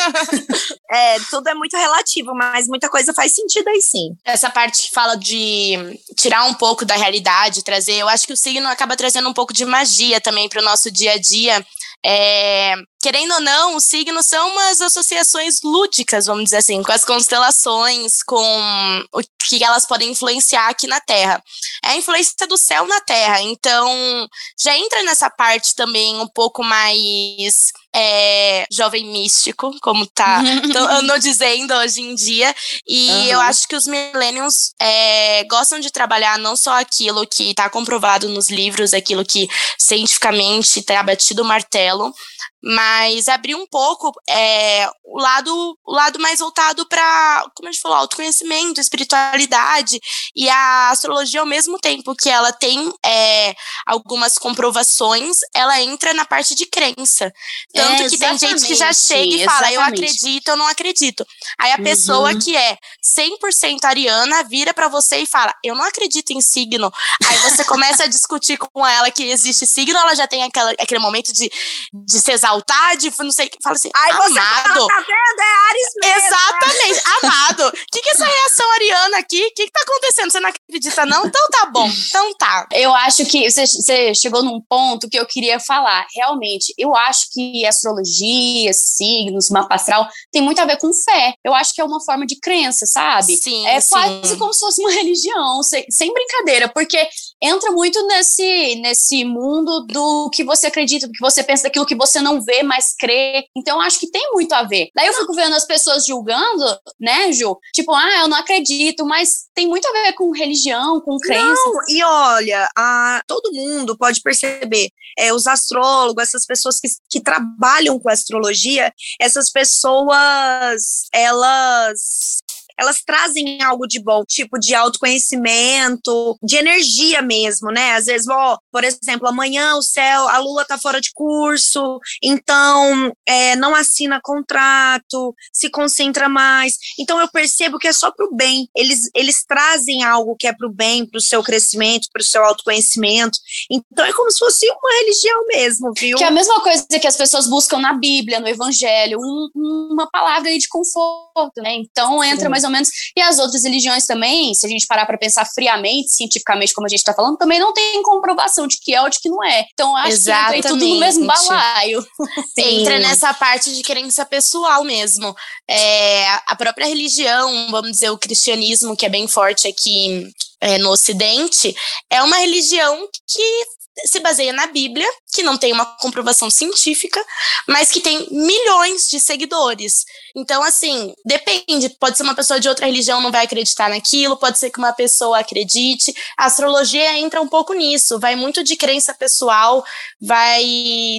é, 0.92 1.20
tudo 1.30 1.48
é 1.50 1.54
muito 1.54 1.78
relativo, 1.78 2.34
mas 2.34 2.68
muita 2.68 2.90
coisa 2.90 3.14
faz 3.14 3.34
sentido 3.34 3.68
aí 3.68 3.82
sim. 3.82 4.10
Essa 4.26 4.50
parte 4.50 4.84
que 4.84 4.94
fala 4.94 5.16
de 5.16 6.00
tirar 6.18 6.46
um 6.46 6.54
pouco 6.54 6.86
da 6.86 6.96
realidade, 6.96 7.64
trazer. 7.64 7.96
Eu 7.96 8.10
acho 8.10 8.26
que 8.28 8.34
o 8.34 8.38
signo 8.38 8.68
acaba 8.68 8.96
trazendo 8.96 9.30
um 9.30 9.34
pouco 9.34 9.54
de 9.54 9.66
magia 9.66 10.22
também 10.22 10.48
para 10.50 10.62
o 10.62 10.66
nosso 10.66 10.92
dia 10.92 11.14
a 11.14 11.18
dia. 11.20 11.66
É, 12.06 12.76
querendo 13.04 13.34
ou 13.34 13.42
não, 13.42 13.76
os 13.76 13.84
signos 13.84 14.28
são 14.28 14.48
umas 14.48 14.80
associações 14.80 15.62
lúdicas, 15.62 16.26
vamos 16.26 16.46
dizer 16.46 16.58
assim, 16.58 16.82
com 16.82 16.92
as 16.94 17.04
constelações, 17.04 18.24
com 18.24 19.04
o 19.12 19.22
que 19.46 19.62
elas 19.62 19.86
podem 19.86 20.12
influenciar 20.12 20.70
aqui 20.70 20.88
na 20.88 21.02
Terra. 21.02 21.44
É 21.84 21.90
a 21.90 21.98
influência 21.98 22.48
do 22.48 22.56
céu 22.56 22.88
na 22.88 23.02
Terra, 23.02 23.42
então 23.42 24.26
já 24.58 24.78
entra 24.78 25.04
nessa 25.04 25.30
parte 25.30 25.76
também 25.76 26.16
um 26.16 26.30
pouco 26.30 26.64
mais 26.64 27.74
é, 27.94 28.66
jovem 28.72 29.06
místico, 29.06 29.72
como 29.82 30.08
tá 30.08 30.40
andando 30.98 31.20
dizendo 31.20 31.74
hoje 31.74 32.00
em 32.00 32.16
dia. 32.16 32.56
E 32.88 33.10
uhum. 33.10 33.26
eu 33.26 33.42
acho 33.42 33.68
que 33.68 33.76
os 33.76 33.86
millennials 33.86 34.74
é, 34.80 35.44
gostam 35.44 35.80
de 35.82 35.92
trabalhar 35.92 36.40
não 36.40 36.56
só 36.56 36.80
aquilo 36.80 37.28
que 37.28 37.50
está 37.50 37.70
comprovado 37.70 38.30
nos 38.30 38.50
livros, 38.50 38.94
aquilo 38.94 39.26
que 39.26 39.50
cientificamente 39.78 40.80
está 40.80 41.04
batido 41.04 41.44
o 41.44 41.46
martelo, 41.46 42.14
mas 42.62 43.28
abrir 43.28 43.56
um 43.56 43.68
pouco 43.68 44.12
é, 44.30 44.90
o 45.04 45.20
lado 45.20 45.78
o 45.86 45.94
lado 45.94 46.20
mais 46.20 46.40
voltado 46.40 46.88
para, 46.88 47.46
como 47.56 47.68
a 47.68 47.72
gente 47.72 47.82
falou, 47.82 47.98
autoconhecimento, 47.98 48.80
espiritualidade 48.80 50.00
e 50.36 50.50
a 50.50 50.90
astrologia 50.90 51.42
ao 51.42 51.46
mesmo 51.46 51.78
tempo 51.78 52.16
que 52.16 52.30
ela 52.30 52.52
tem 52.52 52.92
é, 53.06 53.54
algumas 53.86 54.38
comprovações, 54.38 55.38
ela 55.54 55.82
entra 55.82 56.14
na 56.14 56.26
parte 56.26 56.56
de 56.56 56.66
crença. 56.66 57.32
Tanto 57.74 58.04
é, 58.04 58.10
que 58.10 58.18
tem 58.18 58.38
gente 58.38 58.66
que 58.66 58.76
já 58.76 58.94
chega 58.94 59.36
e 59.36 59.46
fala, 59.46 59.72
exatamente. 59.72 59.76
eu 59.76 59.82
acredito, 59.82 60.48
eu 60.48 60.56
não 60.56 60.68
acredito. 60.68 61.26
Aí 61.60 61.72
a 61.72 61.78
uhum. 61.78 61.84
pessoa 61.84 62.40
que 62.40 62.56
é 62.56 62.78
100% 63.18 63.84
ariana 63.84 64.44
vira 64.44 64.74
para 64.74 64.88
você 64.88 65.18
e 65.18 65.26
fala, 65.26 65.54
eu 65.64 65.76
não 65.76 65.84
acredito 65.84 66.32
em 66.32 66.42
signo. 66.42 66.92
Aí 67.26 67.38
você 67.40 67.64
começa 67.66 68.06
a 68.06 68.08
discutir 68.08 68.58
com 68.58 68.86
ela 68.86 69.12
que 69.12 69.24
existe 69.24 69.68
signo, 69.68 69.98
ela 69.98 70.16
já 70.16 70.28
tem 70.28 70.44
aquela, 70.44 70.72
aquele 70.72 71.00
momento 71.00 71.32
de, 71.34 71.52
de 71.94 72.20
se 72.20 72.32
exaltar 72.34 72.98
de 72.98 73.12
não 73.20 73.32
sei 73.32 73.48
o 73.48 73.50
que. 73.50 73.58
Fala 73.64 73.76
assim, 73.76 73.90
Aí 73.96 74.12
amado. 74.12 74.28
Você 74.28 74.40
fala, 74.40 74.88
tá 74.88 75.00
vendo? 75.00 75.42
É 75.42 75.70
Ares 75.70 75.90
mesmo. 76.02 76.28
Exatamente, 76.28 77.02
amado. 77.24 77.68
O 77.68 77.72
que, 77.92 78.02
que 78.02 78.10
é 78.10 78.14
essa 78.14 78.26
reação 78.26 78.72
ariana 78.72 79.18
aqui? 79.18 79.42
O 79.46 79.54
que, 79.54 79.66
que 79.66 79.72
tá 79.72 79.82
acontecendo? 79.82 80.32
Você 80.32 80.40
não 80.40 80.50
acredita, 80.50 81.06
não? 81.06 81.26
Então 81.26 81.48
tá 81.50 81.70
bom, 81.72 81.88
então 81.88 82.34
tá. 82.36 82.68
Eu 82.72 82.94
acho 82.94 83.26
que 83.26 83.50
você, 83.50 83.66
você 83.66 84.16
chegou 84.16 84.44
num 84.44 84.62
ponto 84.62 85.10
que 85.10 85.18
eu 85.18 85.26
queria 85.26 85.60
falar. 85.60 86.06
Realmente, 86.16 86.74
eu 86.78 86.96
acho 86.96 87.28
que 87.32 87.66
astrologia, 87.66 88.74
signos, 88.74 89.50
mapa 89.50 89.76
astral, 89.76 90.08
tem 90.32 90.42
muito 90.42 90.60
a 90.60 90.66
ver 90.66 90.78
com 90.78 90.92
fé. 90.94 91.34
Eu 91.44 91.54
acho 91.54 91.74
que 91.74 91.82
é 91.82 91.84
uma 91.84 92.04
forma 92.04 92.26
de 92.26 92.40
crença, 92.40 92.86
sabe? 92.86 93.38
Sim. 93.38 93.66
É 93.68 93.80
sim. 93.80 93.90
quase 93.90 94.38
como 94.38 94.54
se 94.54 94.60
fosse 94.60 94.82
uma 94.82 94.92
religião, 94.94 95.64
sem, 95.64 95.86
sem 95.90 96.14
brincadeira, 96.14 96.70
porque 96.70 97.08
entra 97.44 97.72
muito 97.72 98.02
nesse, 98.08 98.76
nesse 98.76 99.26
mundo 99.26 99.86
do 99.88 100.30
que 100.30 100.46
você 100.46 100.68
acredita, 100.68 101.08
do 101.08 101.12
que 101.12 101.20
você 101.20 101.44
pensa, 101.44 101.64
daquilo 101.64 101.86
que 101.86 101.96
você 101.96 102.22
não 102.22 102.42
vê, 102.42 102.64
mas 102.64 102.96
crê. 102.98 103.46
Então, 103.56 103.82
acho 103.82 104.00
que 104.00 104.10
tem 104.10 104.32
muito 104.32 104.54
a 104.54 104.64
ver. 104.64 104.90
Daí 104.96 105.08
eu 105.08 105.14
fico 105.14 105.34
vendo 105.34 105.54
as 105.54 105.66
pessoas 105.66 106.06
julgando, 106.06 106.64
né, 107.00 107.34
Ju? 107.34 107.58
Tipo, 107.74 107.94
ah, 107.94 108.22
eu 108.22 108.30
não 108.30 108.38
acredito, 108.38 109.06
mas 109.06 109.44
tem 109.54 109.68
muito 109.68 109.86
a 109.86 109.92
ver 109.92 110.14
com 110.14 110.32
religião, 110.32 111.02
com 111.02 111.18
crença. 111.18 111.44
Não, 111.44 111.74
e 111.90 112.04
olha, 112.04 112.70
a, 112.78 113.22
todo 113.28 113.54
mundo 113.54 113.98
pode 113.98 114.22
perceber, 114.22 114.90
é, 115.20 115.34
os 115.34 115.46
astrólogos, 115.46 116.24
essas 116.24 116.46
pessoas 116.46 116.80
que, 116.80 116.88
que 117.10 117.22
trabalham 117.22 118.00
com 118.00 118.10
astrologia, 118.10 118.92
essas 119.20 119.52
pessoas, 119.52 121.04
elas 121.14 122.43
elas 122.80 123.02
trazem 123.06 123.62
algo 123.62 123.88
de 123.88 124.02
bom, 124.02 124.24
tipo 124.26 124.60
de 124.60 124.74
autoconhecimento, 124.74 126.38
de 126.42 126.56
energia 126.56 127.22
mesmo, 127.22 127.72
né? 127.72 127.94
Às 127.94 128.06
vezes, 128.06 128.28
ó, 128.28 128.58
por 128.72 128.84
exemplo, 128.84 129.28
amanhã 129.28 129.76
o 129.76 129.82
céu, 129.82 130.28
a 130.30 130.38
lua 130.40 130.66
tá 130.66 130.78
fora 130.78 131.00
de 131.00 131.12
curso, 131.14 132.00
então 132.22 133.12
é, 133.26 133.56
não 133.56 133.76
assina 133.76 134.20
contrato, 134.22 135.34
se 135.52 135.70
concentra 135.70 136.28
mais. 136.28 136.78
Então 137.00 137.20
eu 137.20 137.30
percebo 137.30 137.78
que 137.78 137.88
é 137.88 137.94
só 137.94 138.12
pro 138.12 138.34
bem. 138.36 138.68
Eles, 138.76 139.10
eles 139.16 139.44
trazem 139.46 140.04
algo 140.04 140.36
que 140.38 140.48
é 140.48 140.54
pro 140.54 140.72
bem, 140.72 141.06
pro 141.06 141.22
seu 141.22 141.44
crescimento, 141.44 142.08
pro 142.12 142.24
seu 142.24 142.44
autoconhecimento. 142.44 143.38
Então 143.70 144.06
é 144.06 144.14
como 144.14 144.32
se 144.32 144.40
fosse 144.40 144.66
uma 144.70 145.00
religião 145.00 145.46
mesmo, 145.48 145.92
viu? 145.98 146.18
Que 146.18 146.24
é 146.24 146.28
a 146.28 146.32
mesma 146.32 146.60
coisa 146.62 146.86
que 146.88 147.08
as 147.08 147.18
pessoas 147.18 147.48
buscam 147.48 147.80
na 147.80 147.94
Bíblia, 147.94 148.40
no 148.40 148.48
Evangelho, 148.48 149.20
um, 149.20 149.90
uma 149.92 150.10
palavra 150.10 150.50
aí 150.50 150.58
de 150.58 150.68
conforto, 150.68 151.62
né? 151.62 151.76
Então 151.76 152.24
entra 152.24 152.46
Sim. 152.46 152.50
mais 152.50 152.63
mais 152.64 152.66
ou 152.66 152.70
menos. 152.70 152.90
E 153.16 153.22
as 153.22 153.40
outras 153.40 153.64
religiões 153.64 154.06
também, 154.06 154.54
se 154.54 154.66
a 154.66 154.70
gente 154.70 154.88
parar 154.88 155.06
para 155.06 155.18
pensar 155.18 155.46
friamente, 155.46 156.12
cientificamente, 156.12 156.74
como 156.74 156.88
a 156.88 156.90
gente 156.90 157.00
está 157.00 157.14
falando, 157.14 157.38
também 157.38 157.60
não 157.60 157.74
tem 157.74 158.02
comprovação 158.02 158.68
de 158.68 158.78
que 158.82 158.94
é 158.94 159.02
ou 159.02 159.10
de 159.10 159.20
que 159.20 159.30
não 159.30 159.44
é. 159.44 159.66
Então 159.74 159.96
acho 159.98 160.10
Exatamente. 160.10 160.52
que 160.52 160.58
entra 160.58 160.70
tudo 160.72 160.88
no 160.88 161.00
mesmo 161.00 161.26
balaio. 161.26 162.06
entra 162.58 163.00
nessa 163.00 163.34
parte 163.34 163.74
de 163.74 163.84
crença 163.84 164.26
pessoal 164.26 164.84
mesmo. 164.84 165.36
É, 165.70 166.26
a 166.48 166.56
própria 166.56 166.88
religião, 166.88 167.68
vamos 167.70 167.92
dizer, 167.92 168.10
o 168.10 168.18
cristianismo, 168.18 168.96
que 168.96 169.06
é 169.06 169.10
bem 169.10 169.28
forte 169.28 169.68
aqui 169.68 170.30
é, 170.62 170.78
no 170.78 170.90
Ocidente, 170.92 171.76
é 172.10 172.22
uma 172.24 172.38
religião 172.38 173.08
que 173.28 173.64
se 174.06 174.20
baseia 174.20 174.52
na 174.52 174.68
Bíblia, 174.68 175.08
que 175.32 175.44
não 175.44 175.58
tem 175.58 175.72
uma 175.72 175.86
comprovação 175.86 176.50
científica, 176.50 177.24
mas 177.68 177.92
que 177.92 178.00
tem 178.00 178.28
milhões 178.32 179.08
de 179.10 179.20
seguidores. 179.20 180.04
Então, 180.36 180.64
assim, 180.64 181.14
depende. 181.26 181.90
Pode 182.00 182.18
ser 182.18 182.24
uma 182.24 182.36
pessoa 182.36 182.60
de 182.60 182.68
outra 182.68 182.86
religião 182.86 183.22
não 183.22 183.32
vai 183.32 183.46
acreditar 183.46 183.90
naquilo, 183.90 184.38
pode 184.38 184.58
ser 184.58 184.72
que 184.72 184.80
uma 184.80 184.94
pessoa 184.94 185.40
acredite. 185.40 186.14
A 186.38 186.46
astrologia 186.46 187.18
entra 187.20 187.42
um 187.42 187.48
pouco 187.48 187.74
nisso, 187.74 188.20
vai 188.20 188.36
muito 188.36 188.64
de 188.64 188.76
crença 188.76 189.14
pessoal, 189.14 189.84
vai 190.20 190.64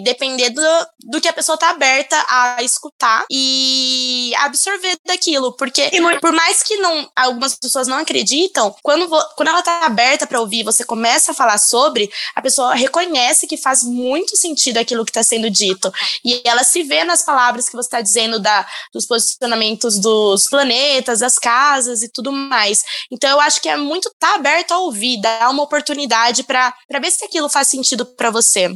depender 0.02 0.50
do, 0.50 0.62
do 1.04 1.20
que 1.20 1.28
a 1.28 1.32
pessoa 1.32 1.56
tá 1.56 1.70
aberta 1.70 2.24
a 2.28 2.62
escutar 2.62 3.24
e 3.30 4.32
absorver 4.38 4.96
daquilo. 5.06 5.52
Porque, 5.56 5.90
por 6.20 6.32
mais 6.32 6.62
que 6.62 6.76
não 6.76 7.08
algumas 7.14 7.54
pessoas 7.54 7.86
não 7.86 7.98
acreditam, 7.98 8.74
quando, 8.82 9.08
quando 9.36 9.48
ela 9.48 9.62
tá 9.62 9.84
aberta 9.84 10.26
para 10.26 10.40
ouvir, 10.40 10.64
você 10.64 10.84
começa 10.84 11.32
a 11.32 11.34
falar 11.34 11.58
sobre, 11.58 12.10
a 12.34 12.42
pessoa 12.42 12.63
reconhece 12.70 13.46
que 13.46 13.56
faz 13.56 13.82
muito 13.82 14.36
sentido 14.36 14.78
aquilo 14.78 15.04
que 15.04 15.10
está 15.10 15.22
sendo 15.22 15.50
dito. 15.50 15.92
E 16.24 16.42
ela 16.44 16.64
se 16.64 16.82
vê 16.82 17.04
nas 17.04 17.22
palavras 17.22 17.68
que 17.68 17.76
você 17.76 17.86
está 17.86 18.00
dizendo 18.00 18.38
da, 18.38 18.66
dos 18.92 19.06
posicionamentos 19.06 19.98
dos 19.98 20.48
planetas, 20.48 21.20
das 21.20 21.38
casas 21.38 22.02
e 22.02 22.08
tudo 22.08 22.32
mais. 22.32 22.82
Então 23.10 23.30
eu 23.30 23.40
acho 23.40 23.60
que 23.60 23.68
é 23.68 23.76
muito 23.76 24.10
tá 24.18 24.34
aberto 24.34 24.72
a 24.72 24.78
ouvir, 24.78 25.20
dar 25.20 25.50
uma 25.50 25.62
oportunidade 25.62 26.42
para 26.42 26.74
ver 27.00 27.10
se 27.10 27.24
aquilo 27.24 27.48
faz 27.48 27.68
sentido 27.68 28.06
para 28.06 28.30
você. 28.30 28.68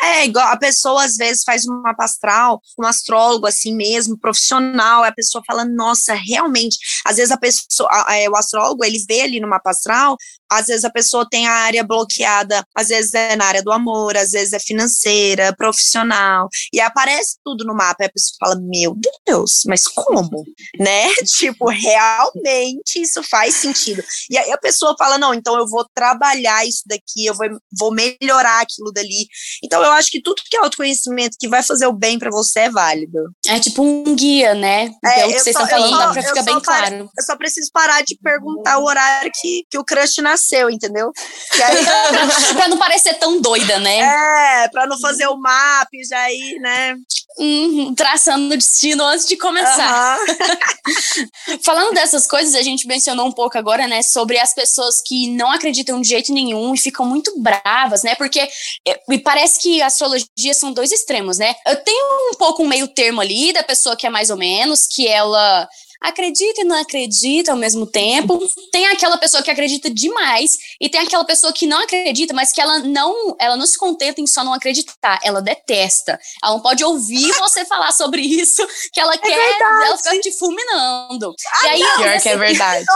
É, 0.00 0.24
igual 0.24 0.48
a 0.48 0.56
pessoa 0.56 1.04
às 1.04 1.16
vezes 1.16 1.42
faz 1.44 1.64
uma 1.64 1.80
mapa 1.80 2.04
astral, 2.04 2.60
um 2.78 2.86
astrólogo 2.86 3.46
assim 3.46 3.74
mesmo, 3.74 4.18
profissional, 4.18 5.02
a 5.02 5.12
pessoa 5.12 5.42
fala, 5.46 5.64
nossa, 5.64 6.14
realmente, 6.14 6.78
às 7.04 7.16
vezes 7.16 7.30
a 7.30 7.36
pessoa, 7.36 7.88
a, 7.90 8.14
a, 8.14 8.30
o 8.30 8.36
astrólogo, 8.36 8.84
ele 8.84 9.02
vê 9.08 9.22
ali 9.22 9.40
no 9.40 9.48
mapa 9.48 9.70
astral 9.70 10.16
às 10.54 10.66
vezes 10.66 10.84
a 10.84 10.90
pessoa 10.90 11.26
tem 11.28 11.46
a 11.46 11.52
área 11.52 11.84
bloqueada, 11.84 12.64
às 12.74 12.88
vezes 12.88 13.14
é 13.14 13.36
na 13.36 13.44
área 13.44 13.62
do 13.62 13.72
amor, 13.72 14.16
às 14.16 14.30
vezes 14.30 14.52
é 14.52 14.58
financeira, 14.58 15.54
profissional, 15.56 16.48
e 16.72 16.80
aparece 16.80 17.36
tudo 17.44 17.64
no 17.64 17.74
mapa, 17.74 18.04
e 18.04 18.06
a 18.06 18.12
pessoa 18.12 18.36
fala, 18.40 18.60
meu 18.60 18.96
Deus, 19.26 19.62
mas 19.66 19.86
como? 19.86 20.44
né? 20.78 21.12
Tipo, 21.38 21.68
realmente 21.68 23.00
isso 23.00 23.22
faz 23.22 23.54
sentido. 23.56 24.02
E 24.30 24.38
aí 24.38 24.50
a 24.52 24.58
pessoa 24.58 24.94
fala, 24.98 25.18
não, 25.18 25.34
então 25.34 25.58
eu 25.58 25.66
vou 25.66 25.86
trabalhar 25.94 26.66
isso 26.66 26.82
daqui, 26.86 27.26
eu 27.26 27.34
vou, 27.34 27.46
vou 27.78 27.92
melhorar 27.92 28.60
aquilo 28.60 28.92
dali. 28.92 29.26
Então 29.62 29.82
eu 29.82 29.92
acho 29.92 30.10
que 30.10 30.22
tudo 30.22 30.42
que 30.48 30.56
é 30.56 30.60
autoconhecimento 30.60 31.36
que 31.38 31.48
vai 31.48 31.62
fazer 31.62 31.86
o 31.86 31.92
bem 31.92 32.18
para 32.18 32.30
você 32.30 32.60
é 32.60 32.70
válido. 32.70 33.18
É 33.46 33.58
tipo 33.60 33.82
um 33.82 34.14
guia, 34.14 34.54
né? 34.54 34.90
É, 35.04 35.20
Pelo 35.20 35.32
que 35.32 35.40
vocês 35.40 35.56
estão 35.56 35.68
falando, 35.68 35.98
dá 35.98 36.12
pra 36.12 36.22
ficar 36.22 36.42
bem 36.42 36.60
claro. 36.60 37.10
Eu 37.16 37.24
só 37.24 37.36
preciso 37.36 37.70
parar 37.72 38.02
de 38.02 38.16
perguntar 38.22 38.78
o 38.78 38.84
horário 38.84 39.30
que, 39.40 39.64
que 39.70 39.78
o 39.78 39.84
crush 39.84 40.18
nasceu 40.18 40.43
nasceu, 40.44 40.70
entendeu? 40.70 41.10
Aí, 41.52 41.84
pra 42.54 42.68
não 42.68 42.76
parecer 42.76 43.14
tão 43.14 43.40
doida, 43.40 43.78
né? 43.78 43.98
É, 43.98 44.68
pra 44.68 44.86
não 44.86 44.98
fazer 45.00 45.26
o 45.26 45.36
map, 45.36 45.88
já 46.08 46.30
ir, 46.30 46.58
né? 46.60 46.96
Uhum, 47.38 47.94
traçando 47.94 48.54
o 48.54 48.56
destino 48.56 49.04
antes 49.04 49.26
de 49.26 49.36
começar. 49.36 50.18
Uhum. 50.18 51.58
Falando 51.64 51.94
dessas 51.94 52.26
coisas, 52.26 52.54
a 52.54 52.62
gente 52.62 52.86
mencionou 52.86 53.26
um 53.26 53.32
pouco 53.32 53.58
agora, 53.58 53.88
né, 53.88 54.02
sobre 54.02 54.38
as 54.38 54.54
pessoas 54.54 55.02
que 55.04 55.28
não 55.30 55.50
acreditam 55.50 56.00
de 56.00 56.08
jeito 56.08 56.32
nenhum 56.32 56.74
e 56.74 56.78
ficam 56.78 57.06
muito 57.06 57.32
bravas, 57.40 58.02
né? 58.02 58.14
Porque 58.14 58.40
é, 58.86 59.00
me 59.08 59.18
parece 59.18 59.58
que 59.60 59.82
a 59.82 59.86
astrologia 59.86 60.54
são 60.54 60.72
dois 60.72 60.92
extremos, 60.92 61.38
né? 61.38 61.54
Eu 61.66 61.76
tenho 61.76 62.30
um 62.32 62.34
pouco 62.34 62.62
um 62.62 62.68
meio 62.68 62.86
termo 62.88 63.20
ali 63.20 63.52
da 63.52 63.62
pessoa 63.62 63.96
que 63.96 64.06
é 64.06 64.10
mais 64.10 64.30
ou 64.30 64.36
menos, 64.36 64.86
que 64.86 65.08
ela 65.08 65.68
acredita 66.04 66.60
e 66.60 66.64
não 66.64 66.76
acredita 66.76 67.50
ao 67.50 67.56
mesmo 67.56 67.86
tempo. 67.86 68.38
Tem 68.70 68.86
aquela 68.86 69.16
pessoa 69.16 69.42
que 69.42 69.50
acredita 69.50 69.88
demais 69.88 70.58
e 70.80 70.88
tem 70.88 71.00
aquela 71.00 71.24
pessoa 71.24 71.52
que 71.52 71.66
não 71.66 71.80
acredita, 71.80 72.34
mas 72.34 72.52
que 72.52 72.60
ela 72.60 72.80
não, 72.80 73.34
ela 73.40 73.56
não 73.56 73.66
se 73.66 73.78
contenta 73.78 74.20
em 74.20 74.26
só 74.26 74.44
não 74.44 74.52
acreditar, 74.52 75.18
ela 75.22 75.40
detesta. 75.40 76.20
Ela 76.42 76.52
não 76.52 76.60
pode 76.60 76.84
ouvir 76.84 77.32
você 77.40 77.64
falar 77.64 77.92
sobre 77.92 78.20
isso, 78.20 78.66
que 78.92 79.00
ela 79.00 79.14
é 79.14 79.18
quer, 79.18 79.34
verdade. 79.34 79.86
ela 79.86 79.96
fica 79.96 80.20
te 80.20 80.32
fulminando. 80.38 81.34
Ai, 81.62 81.64
e 81.64 81.68
aí, 81.68 81.80
não, 81.80 81.96
pior 81.96 82.20
que 82.20 82.28
é 82.28 82.36
verdade. 82.36 82.86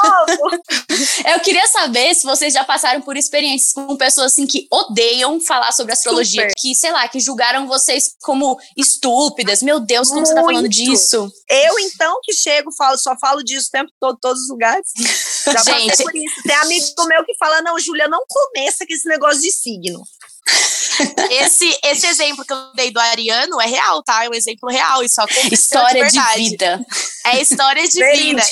eu 1.32 1.40
queria 1.40 1.66
saber 1.66 2.14
se 2.14 2.24
vocês 2.24 2.52
já 2.52 2.64
passaram 2.64 3.00
por 3.00 3.16
experiências 3.16 3.72
com 3.72 3.96
pessoas 3.96 4.32
assim 4.32 4.46
que 4.46 4.66
odeiam 4.70 5.40
falar 5.40 5.72
sobre 5.72 5.94
astrologia, 5.94 6.42
Super. 6.42 6.54
que, 6.58 6.74
sei 6.74 6.92
lá, 6.92 7.08
que 7.08 7.20
julgaram 7.20 7.66
vocês 7.66 8.10
como 8.22 8.58
estúpidas. 8.76 9.62
Meu 9.62 9.80
Deus, 9.80 10.08
como 10.08 10.20
Muito. 10.20 10.28
você 10.28 10.34
tá 10.34 10.42
falando 10.42 10.68
disso? 10.68 11.32
Eu, 11.48 11.78
então, 11.78 12.18
que 12.22 12.34
chego, 12.34 12.70
falo 12.72 12.97
só 12.98 13.16
falo 13.18 13.42
disso 13.42 13.68
o 13.68 13.70
tempo 13.70 13.92
todo, 14.00 14.18
todos 14.20 14.42
os 14.42 14.48
lugares. 14.48 14.92
Já 15.46 15.62
Gente, 15.62 16.02
por 16.02 16.14
isso. 16.14 16.42
Tem 16.42 16.56
amigo 16.56 17.06
meu 17.06 17.24
que 17.24 17.36
fala: 17.36 17.62
não, 17.62 17.78
Júlia, 17.78 18.08
não 18.08 18.20
começa 18.28 18.86
com 18.86 18.92
esse 18.92 19.08
negócio 19.08 19.40
de 19.40 19.50
signo. 19.50 20.02
Esse, 21.30 21.78
esse 21.84 22.06
exemplo 22.06 22.44
que 22.44 22.52
eu 22.52 22.72
dei 22.74 22.90
do 22.90 22.98
Ariano 22.98 23.60
é 23.60 23.66
real, 23.66 24.02
tá? 24.02 24.24
É 24.24 24.28
um 24.28 24.34
exemplo 24.34 24.68
real. 24.68 25.02
Isso 25.02 25.20
História 25.52 26.06
de, 26.06 26.12
de, 26.12 26.34
vida. 26.36 26.80
É 27.24 27.40
história 27.40 27.86
de 27.86 28.04
vida. 28.04 28.42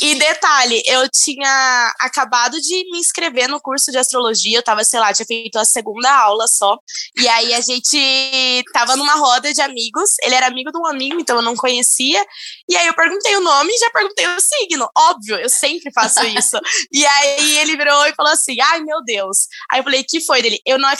E 0.00 0.14
detalhe, 0.14 0.82
eu 0.86 1.08
tinha 1.08 1.94
acabado 1.98 2.58
de 2.60 2.90
me 2.90 2.98
inscrever 2.98 3.48
no 3.48 3.60
curso 3.60 3.90
de 3.90 3.98
astrologia. 3.98 4.58
Eu 4.58 4.62
tava, 4.62 4.84
sei 4.84 5.00
lá, 5.00 5.12
tinha 5.12 5.26
feito 5.26 5.58
a 5.58 5.64
segunda 5.64 6.10
aula 6.10 6.46
só. 6.46 6.78
E 7.18 7.28
aí 7.28 7.52
a 7.54 7.60
gente 7.60 8.64
tava 8.72 8.96
numa 8.96 9.14
roda 9.14 9.52
de 9.52 9.60
amigos. 9.60 10.10
Ele 10.22 10.34
era 10.34 10.46
amigo 10.46 10.70
de 10.70 10.78
um 10.78 10.86
amigo, 10.86 11.20
então 11.20 11.36
eu 11.36 11.42
não 11.42 11.56
conhecia. 11.56 12.24
E 12.68 12.76
aí 12.76 12.86
eu 12.86 12.94
perguntei 12.94 13.36
o 13.36 13.40
nome 13.40 13.72
e 13.72 13.78
já 13.78 13.90
perguntei 13.90 14.26
o 14.26 14.40
signo. 14.40 14.88
Óbvio, 14.96 15.36
eu 15.36 15.50
sempre 15.50 15.92
faço 15.92 16.24
isso. 16.26 16.58
e 16.92 17.04
aí 17.04 17.58
ele 17.58 17.76
virou 17.76 18.06
e 18.06 18.14
falou 18.14 18.32
assim: 18.32 18.56
ai 18.60 18.80
meu 18.80 19.02
Deus. 19.04 19.48
Aí 19.70 19.80
eu 19.80 19.84
falei: 19.84 20.04
que 20.04 20.20
foi 20.20 20.40
dele? 20.42 20.60
Eu 20.64 20.78
não 20.78 20.88
acredito 20.88 20.99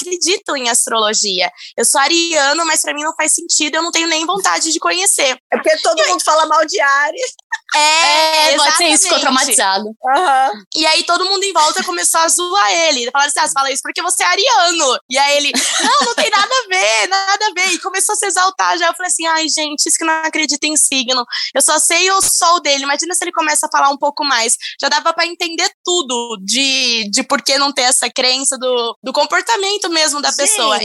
em 0.57 0.69
astrologia. 0.69 1.51
Eu 1.77 1.85
sou 1.85 2.01
ariano, 2.01 2.65
mas 2.67 2.83
para 2.83 2.95
mim 2.95 3.03
não 3.03 3.15
faz 3.15 3.33
sentido, 3.33 3.77
eu 3.77 3.83
não 3.83 3.91
tenho 3.91 4.09
nem 4.09 4.27
vontade 4.27 4.73
de 4.73 4.79
conhecer. 4.79 5.39
É 5.53 5.57
porque 5.57 5.77
todo 5.79 6.01
e 6.01 6.09
mundo 6.09 6.23
fala 6.23 6.47
mal 6.47 6.65
de 6.67 6.81
Ares. 6.81 7.35
É, 7.75 8.53
é 8.53 8.57
pode 8.57 8.77
ser 8.77 8.89
isso, 8.89 9.05
ficou 9.05 9.21
traumatizado. 9.21 9.85
Uhum. 9.87 10.65
E 10.75 10.87
aí 10.87 11.05
todo 11.05 11.25
mundo 11.25 11.45
em 11.45 11.53
volta 11.53 11.85
começou 11.85 12.21
a 12.21 12.29
zoar 12.29 12.73
ele. 12.73 13.11
Falaram 13.11 13.29
assim: 13.29 13.41
ah, 13.41 13.47
você 13.47 13.53
fala 13.53 13.73
isso 13.73 13.83
porque 13.83 14.03
você 14.03 14.23
é 14.23 14.27
ariano. 14.27 14.99
E 15.09 15.19
aí 15.19 15.37
ele, 15.37 15.53
não, 15.83 16.07
não 16.07 16.15
tem 16.15 16.31
nada 16.31 16.53
a 16.53 16.69
ver, 16.69 17.09
nada 17.09 17.47
a 17.47 17.53
ver. 17.53 17.73
E 17.73 17.79
começou 17.79 18.15
a 18.15 18.17
se 18.17 18.27
exaltar 18.27 18.79
já. 18.79 18.89
Eu 18.89 18.95
falei 18.95 19.09
assim: 19.09 19.27
ai, 19.27 19.49
gente, 19.49 19.87
isso 19.87 19.99
que 19.99 20.05
não 20.05 20.15
acredita 20.25 20.67
em 20.67 20.77
signo. 20.77 21.25
Eu 21.55 21.63
só 21.63 21.79
sei 21.79 22.11
o 22.11 22.21
sol 22.21 22.61
dele. 22.61 22.85
Imagina 22.85 23.15
se 23.15 23.25
ele 23.25 23.33
começa 23.33 23.67
a 23.67 23.71
falar 23.71 23.91
um 23.91 23.99
pouco 23.99 24.25
mais. 24.25 24.57
Já 24.81 24.89
dava 24.89 25.13
para 25.13 25.27
entender 25.27 25.71
tudo 25.85 26.39
de, 26.43 27.09
de 27.11 27.23
por 27.23 27.43
que 27.43 27.57
não 27.59 27.73
ter 27.73 27.83
essa 27.83 28.11
crença 28.11 28.59
do, 28.59 28.97
do 29.03 29.13
comportamento 29.13 29.89
mesmo 29.91 30.21
da 30.21 30.31
gente, 30.31 30.39
pessoa. 30.39 30.79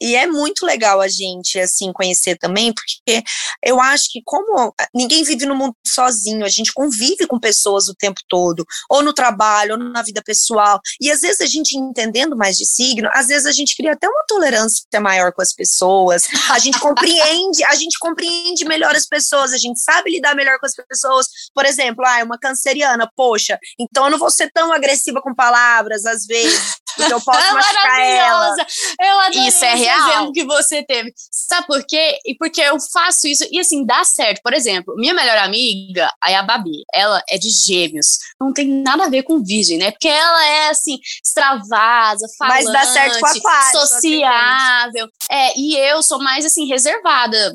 E 0.00 0.14
é 0.14 0.26
muito 0.26 0.64
legal 0.64 1.00
a 1.00 1.08
gente, 1.08 1.58
assim, 1.58 1.92
conhecer 1.92 2.36
também, 2.36 2.72
porque 2.72 3.22
eu 3.64 3.80
acho 3.80 4.04
que 4.10 4.20
como 4.24 4.74
ninguém 4.94 5.22
vive 5.24 5.46
no 5.46 5.54
mundo 5.54 5.74
sozinho, 6.14 6.44
a 6.44 6.48
gente 6.48 6.72
convive 6.72 7.26
com 7.26 7.38
pessoas 7.38 7.88
o 7.88 7.94
tempo 7.94 8.20
todo, 8.28 8.64
ou 8.88 9.02
no 9.02 9.12
trabalho, 9.12 9.72
ou 9.72 9.78
na 9.78 10.02
vida 10.02 10.22
pessoal. 10.24 10.80
E 11.00 11.10
às 11.10 11.20
vezes 11.20 11.40
a 11.40 11.46
gente 11.46 11.76
entendendo 11.76 12.36
mais 12.36 12.56
de 12.56 12.66
signo, 12.66 13.08
às 13.12 13.26
vezes 13.26 13.46
a 13.46 13.52
gente 13.52 13.76
cria 13.76 13.92
até 13.92 14.08
uma 14.08 14.24
tolerância 14.26 14.84
maior 15.00 15.32
com 15.32 15.42
as 15.42 15.52
pessoas. 15.52 16.24
A 16.50 16.58
gente 16.58 16.78
compreende, 16.78 17.64
a 17.64 17.74
gente 17.74 17.98
compreende 17.98 18.64
melhor 18.64 18.94
as 18.94 19.06
pessoas, 19.06 19.52
a 19.52 19.58
gente 19.58 19.80
sabe 19.80 20.10
lidar 20.10 20.34
melhor 20.34 20.58
com 20.58 20.66
as 20.66 20.74
pessoas. 20.74 21.26
Por 21.54 21.66
exemplo, 21.66 22.04
ah, 22.06 22.20
é 22.20 22.24
uma 22.24 22.38
canceriana, 22.38 23.10
poxa, 23.16 23.58
então 23.78 24.04
eu 24.04 24.10
não 24.10 24.18
vou 24.18 24.30
ser 24.30 24.50
tão 24.52 24.72
agressiva 24.72 25.20
com 25.20 25.34
palavras 25.34 26.04
às 26.04 26.26
vezes, 26.26 26.76
porque 26.96 27.12
eu 27.12 27.20
posso 27.20 27.40
machucar 27.52 28.00
ela. 28.00 28.56
Eu 29.00 29.20
adorei 29.20 29.48
isso 29.48 29.64
é 29.64 29.74
real. 29.74 30.10
exemplo 30.10 30.32
que 30.32 30.44
você 30.44 30.82
teve. 30.82 31.12
Sabe 31.30 31.66
por 31.66 31.84
quê? 31.86 32.18
E 32.24 32.34
porque 32.36 32.60
eu 32.60 32.76
faço 32.92 33.26
isso 33.26 33.46
e 33.50 33.58
assim 33.58 33.84
dá 33.84 34.04
certo. 34.04 34.40
Por 34.42 34.52
exemplo, 34.52 34.94
minha 34.96 35.14
melhor 35.14 35.38
amiga, 35.38 36.03
a 36.34 36.42
Babi, 36.42 36.84
ela 36.92 37.22
é 37.28 37.38
de 37.38 37.48
Gêmeos. 37.50 38.18
Não 38.40 38.52
tem 38.52 38.68
nada 38.68 39.04
a 39.04 39.08
ver 39.08 39.22
com 39.22 39.42
Virgem, 39.42 39.78
né? 39.78 39.90
Porque 39.90 40.08
ela 40.08 40.46
é 40.46 40.68
assim 40.68 40.98
extravasa, 41.24 42.26
falante, 42.38 42.64
Mas 42.64 42.72
dá 42.72 42.84
certo 42.86 43.20
com 43.20 43.26
a 43.26 43.30
Aquário, 43.30 43.80
sociável. 43.80 45.08
É, 45.30 45.58
e 45.58 45.76
eu 45.76 46.02
sou 46.02 46.18
mais 46.18 46.44
assim 46.44 46.66
reservada. 46.66 47.54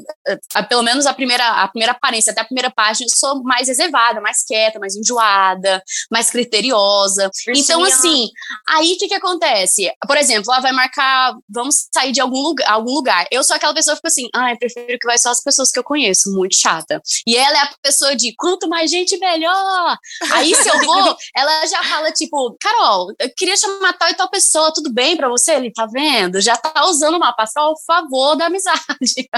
Pelo 0.68 0.84
menos 0.84 1.06
a 1.06 1.14
primeira 1.14 1.48
a 1.64 1.68
primeira 1.68 1.94
aparência, 1.94 2.32
até 2.32 2.42
a 2.42 2.46
primeira 2.46 2.70
página, 2.70 3.06
eu 3.06 3.18
sou 3.18 3.44
mais 3.44 3.68
reservada, 3.68 4.22
mais 4.22 4.44
quieta, 4.46 4.80
mais 4.80 4.96
enjoada, 4.96 5.82
mais 6.12 6.30
criteriosa. 6.30 7.30
Então 7.50 7.84
assim, 7.84 8.28
aí 8.68 8.94
o 8.94 8.98
que 8.98 9.08
que 9.08 9.16
acontece? 9.16 9.92
Por 10.08 10.18
exemplo, 10.18 10.52
ela 10.52 10.62
vai 10.62 10.72
marcar, 10.72 11.34
vamos 11.50 11.88
sair 11.94 12.12
de 12.12 12.22
algum 12.22 12.42
lugar, 12.42 12.70
algum 12.70 12.92
lugar. 12.92 13.26
Eu 13.32 13.44
sou 13.44 13.56
aquela 13.56 13.74
pessoa 13.74 13.96
que 13.96 14.00
fica 14.00 14.08
assim, 14.08 14.30
ah, 14.36 14.52
eu 14.52 14.58
prefiro 14.58 15.00
que 15.00 15.08
vai 15.08 15.18
só 15.18 15.30
as 15.30 15.42
pessoas 15.42 15.72
que 15.72 15.80
eu 15.80 15.84
conheço, 15.84 16.34
muito 16.34 16.56
chata. 16.56 17.02
E 17.28 17.36
ela 17.36 17.58
é 17.58 17.62
a 17.62 17.70
pessoa 17.82 18.16
de 18.16 18.34
quanto 18.40 18.70
mais 18.70 18.90
gente, 18.90 19.18
melhor. 19.18 19.98
Aí 20.32 20.56
se 20.56 20.68
eu 20.68 20.80
vou, 20.82 21.18
ela 21.36 21.68
já 21.68 21.84
fala, 21.84 22.12
tipo, 22.12 22.56
Carol, 22.60 23.12
eu 23.20 23.30
queria 23.36 23.58
chamar 23.58 23.94
tal 23.94 24.10
e 24.10 24.14
tal 24.14 24.30
pessoa, 24.30 24.74
tudo 24.74 24.92
bem 24.92 25.18
pra 25.18 25.28
você? 25.28 25.54
Ele 25.54 25.72
tá 25.72 25.86
vendo? 25.86 26.42
Já 26.42 26.56
tá 26.56 26.86
usando 26.86 27.18
uma 27.18 27.34
passar 27.34 27.62
ao 27.62 27.78
favor 27.86 28.36
da 28.36 28.46
amizade. 28.46 29.30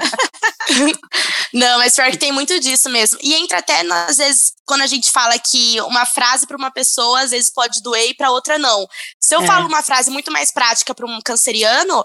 Não, 1.53 1.79
mas 1.79 1.95
pior 1.95 2.09
que 2.11 2.17
tem 2.17 2.31
muito 2.31 2.57
disso 2.59 2.89
mesmo. 2.89 3.17
E 3.21 3.33
entra 3.33 3.57
até, 3.57 3.81
às 4.07 4.17
vezes, 4.17 4.53
quando 4.65 4.81
a 4.81 4.87
gente 4.87 5.11
fala 5.11 5.37
que 5.37 5.81
uma 5.81 6.05
frase 6.05 6.47
para 6.47 6.55
uma 6.55 6.71
pessoa 6.71 7.21
às 7.21 7.31
vezes 7.31 7.49
pode 7.49 7.81
doer 7.81 8.09
e 8.09 8.13
para 8.13 8.31
outra 8.31 8.57
não. 8.57 8.87
Se 9.31 9.35
eu 9.35 9.43
é. 9.43 9.47
falo 9.47 9.65
uma 9.65 9.81
frase 9.81 10.11
muito 10.11 10.29
mais 10.29 10.51
prática 10.51 10.93
para 10.93 11.05
um 11.05 11.17
canceriano, 11.23 12.03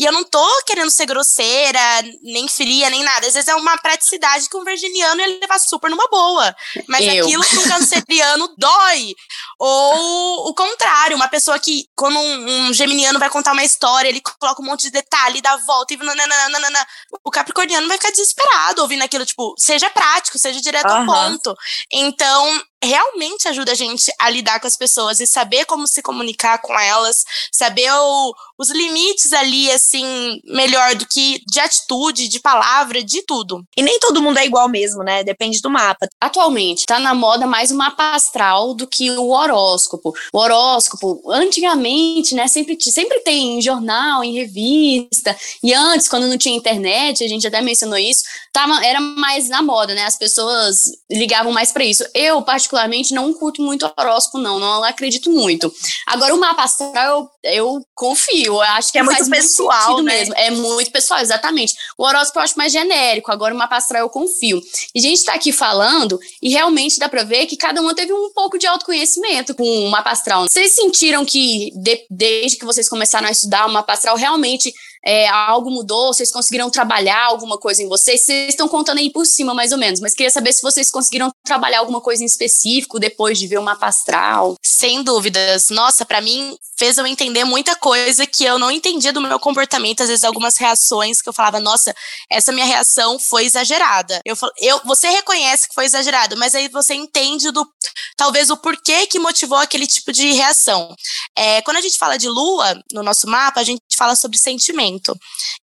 e 0.00 0.06
eu 0.06 0.10
não 0.10 0.24
tô 0.24 0.42
querendo 0.64 0.90
ser 0.90 1.04
grosseira, 1.04 1.78
nem 2.22 2.48
fria, 2.48 2.88
nem 2.88 3.02
nada, 3.02 3.26
às 3.26 3.34
vezes 3.34 3.46
é 3.46 3.54
uma 3.54 3.76
praticidade 3.76 4.48
que 4.48 4.56
um 4.56 4.64
virginiano 4.64 5.20
ia 5.20 5.38
levar 5.38 5.58
super 5.58 5.90
numa 5.90 6.08
boa. 6.08 6.56
Mas 6.88 7.04
eu. 7.04 7.26
aquilo 7.26 7.44
que 7.44 7.58
um 7.58 7.68
canceriano 7.68 8.48
dói. 8.56 9.14
Ou 9.58 10.48
o 10.48 10.54
contrário, 10.54 11.14
uma 11.14 11.28
pessoa 11.28 11.58
que, 11.58 11.84
quando 11.94 12.18
um, 12.18 12.68
um, 12.68 12.72
geminiano 12.72 13.18
vai 13.18 13.28
contar 13.28 13.52
uma 13.52 13.64
história, 13.64 14.08
ele 14.08 14.22
coloca 14.22 14.62
um 14.62 14.64
monte 14.64 14.84
de 14.84 14.92
detalhe, 14.92 15.42
dá 15.42 15.54
volta 15.66 15.92
e 15.92 15.98
nananana, 15.98 16.86
o 17.22 17.30
capricorniano 17.30 17.86
vai 17.86 17.98
ficar 17.98 18.12
desesperado 18.12 18.80
ouvindo 18.80 19.04
aquilo, 19.04 19.26
tipo, 19.26 19.54
seja 19.58 19.90
prático, 19.90 20.38
seja 20.38 20.58
direto 20.58 20.86
ao 20.86 21.04
ponto. 21.04 21.54
Então, 21.92 22.62
realmente 22.82 23.48
ajuda 23.48 23.72
a 23.72 23.74
gente 23.74 24.12
a 24.18 24.28
lidar 24.28 24.60
com 24.60 24.66
as 24.66 24.76
pessoas 24.76 25.20
e 25.20 25.26
saber 25.26 25.64
como 25.66 25.86
se 25.86 26.02
comunicar 26.02 26.58
com 26.58 26.78
elas, 26.78 27.24
saber 27.50 27.90
o, 27.92 28.34
os 28.58 28.70
limites 28.70 29.32
ali, 29.32 29.70
assim, 29.70 30.40
melhor 30.44 30.94
do 30.94 31.06
que 31.06 31.42
de 31.46 31.60
atitude, 31.60 32.28
de 32.28 32.40
palavra, 32.40 33.02
de 33.02 33.22
tudo. 33.22 33.64
E 33.76 33.82
nem 33.82 33.98
todo 33.98 34.22
mundo 34.22 34.38
é 34.38 34.46
igual 34.46 34.68
mesmo, 34.68 35.02
né? 35.02 35.22
Depende 35.22 35.60
do 35.60 35.70
mapa. 35.70 36.08
Atualmente, 36.20 36.86
tá 36.86 36.98
na 36.98 37.14
moda 37.14 37.46
mais 37.46 37.70
o 37.70 37.76
mapa 37.76 38.14
astral 38.14 38.74
do 38.74 38.86
que 38.86 39.10
o 39.10 39.30
horóscopo. 39.30 40.12
O 40.32 40.38
horóscopo, 40.38 41.22
antigamente, 41.30 42.34
né, 42.34 42.48
sempre, 42.48 42.76
sempre 42.80 43.20
tem 43.20 43.58
em 43.58 43.62
jornal, 43.62 44.24
em 44.24 44.34
revista, 44.34 45.36
e 45.62 45.72
antes, 45.72 46.08
quando 46.08 46.26
não 46.26 46.38
tinha 46.38 46.56
internet, 46.56 47.22
a 47.22 47.28
gente 47.28 47.46
até 47.46 47.60
mencionou 47.60 47.98
isso, 47.98 48.24
tava, 48.52 48.84
era 48.84 49.00
mais 49.00 49.48
na 49.48 49.62
moda, 49.62 49.94
né? 49.94 50.04
As 50.04 50.16
pessoas 50.16 50.92
ligavam 51.10 51.52
mais 51.52 51.72
para 51.72 51.84
isso. 51.84 52.04
Eu, 52.14 52.42
particularmente, 52.42 52.71
não 53.14 53.32
curto 53.32 53.62
muito 53.62 53.90
horóscopo, 53.96 54.38
não, 54.38 54.58
não 54.58 54.84
acredito 54.84 55.30
muito. 55.30 55.72
Agora, 56.06 56.34
o 56.34 56.40
mapa 56.40 56.62
astral, 56.62 57.30
eu, 57.42 57.52
eu 57.52 57.86
confio, 57.94 58.54
eu 58.54 58.60
acho 58.60 58.92
que 58.92 58.98
é 58.98 59.02
muito 59.02 59.28
pessoal, 59.30 59.94
muito 59.94 60.04
né? 60.04 60.18
mesmo. 60.18 60.34
É 60.36 60.50
muito 60.50 60.90
pessoal, 60.90 61.20
exatamente. 61.20 61.74
O 61.96 62.04
horóscopo 62.04 62.38
eu 62.38 62.44
acho 62.44 62.58
mais 62.58 62.72
genérico, 62.72 63.30
agora 63.30 63.54
o 63.54 63.58
mapa 63.58 63.76
astral 63.76 64.02
eu 64.02 64.10
confio. 64.10 64.60
E 64.94 64.98
a 64.98 65.02
gente 65.02 65.24
tá 65.24 65.34
aqui 65.34 65.52
falando, 65.52 66.18
e 66.40 66.50
realmente 66.50 66.98
dá 66.98 67.08
pra 67.08 67.24
ver 67.24 67.46
que 67.46 67.56
cada 67.56 67.80
um 67.80 67.94
teve 67.94 68.12
um 68.12 68.30
pouco 68.32 68.58
de 68.58 68.66
autoconhecimento 68.66 69.54
com 69.54 69.64
o 69.64 69.90
mapa 69.90 70.10
astral. 70.10 70.46
Vocês 70.48 70.72
sentiram 70.72 71.24
que, 71.24 71.70
de, 71.74 72.06
desde 72.10 72.58
que 72.58 72.64
vocês 72.64 72.88
começaram 72.88 73.28
a 73.28 73.32
estudar 73.32 73.66
o 73.66 73.72
mapa 73.72 73.92
astral, 73.92 74.16
realmente 74.16 74.72
é, 75.04 75.28
algo 75.28 75.70
mudou? 75.70 76.12
Vocês 76.12 76.30
conseguiram 76.30 76.70
trabalhar 76.70 77.24
alguma 77.24 77.58
coisa 77.58 77.82
em 77.82 77.88
vocês? 77.88 78.24
Vocês 78.24 78.50
estão 78.50 78.68
contando 78.68 78.98
aí 78.98 79.10
por 79.10 79.26
cima, 79.26 79.52
mais 79.52 79.72
ou 79.72 79.78
menos, 79.78 80.00
mas 80.00 80.14
queria 80.14 80.30
saber 80.30 80.52
se 80.52 80.62
vocês 80.62 80.90
conseguiram 80.90 81.30
trabalhar 81.44 81.80
alguma 81.80 82.00
coisa 82.00 82.22
em 82.22 82.26
específico 82.26 82.98
depois 82.98 83.38
de 83.38 83.46
ver 83.46 83.58
o 83.58 83.62
mapa 83.62 83.86
astral. 83.86 84.56
Sem 84.64 85.02
dúvidas. 85.02 85.70
Nossa, 85.70 86.04
para 86.04 86.20
mim 86.20 86.56
fez 86.78 86.98
eu 86.98 87.06
entender 87.06 87.44
muita 87.44 87.76
coisa 87.76 88.26
que 88.26 88.44
eu 88.44 88.58
não 88.58 88.70
entendia 88.70 89.12
do 89.12 89.20
meu 89.20 89.38
comportamento, 89.38 90.02
às 90.02 90.08
vezes 90.08 90.24
algumas 90.24 90.56
reações 90.56 91.22
que 91.22 91.28
eu 91.28 91.32
falava, 91.32 91.60
nossa, 91.60 91.94
essa 92.28 92.50
minha 92.50 92.66
reação 92.66 93.18
foi 93.18 93.44
exagerada. 93.44 94.20
Eu, 94.24 94.36
eu 94.58 94.80
você 94.84 95.08
reconhece 95.08 95.68
que 95.68 95.74
foi 95.74 95.84
exagerado, 95.84 96.36
mas 96.36 96.54
aí 96.54 96.68
você 96.68 96.94
entende 96.94 97.50
do 97.52 97.64
talvez 98.16 98.50
o 98.50 98.56
porquê 98.56 99.06
que 99.06 99.18
motivou 99.18 99.58
aquele 99.58 99.86
tipo 99.86 100.12
de 100.12 100.32
reação. 100.32 100.94
É, 101.36 101.62
quando 101.62 101.76
a 101.76 101.80
gente 101.80 101.98
fala 101.98 102.16
de 102.16 102.28
lua 102.28 102.74
no 102.92 103.02
nosso 103.02 103.28
mapa, 103.28 103.60
a 103.60 103.64
gente 103.64 103.80
fala 103.96 104.16
sobre 104.16 104.38
sentimento. 104.38 104.91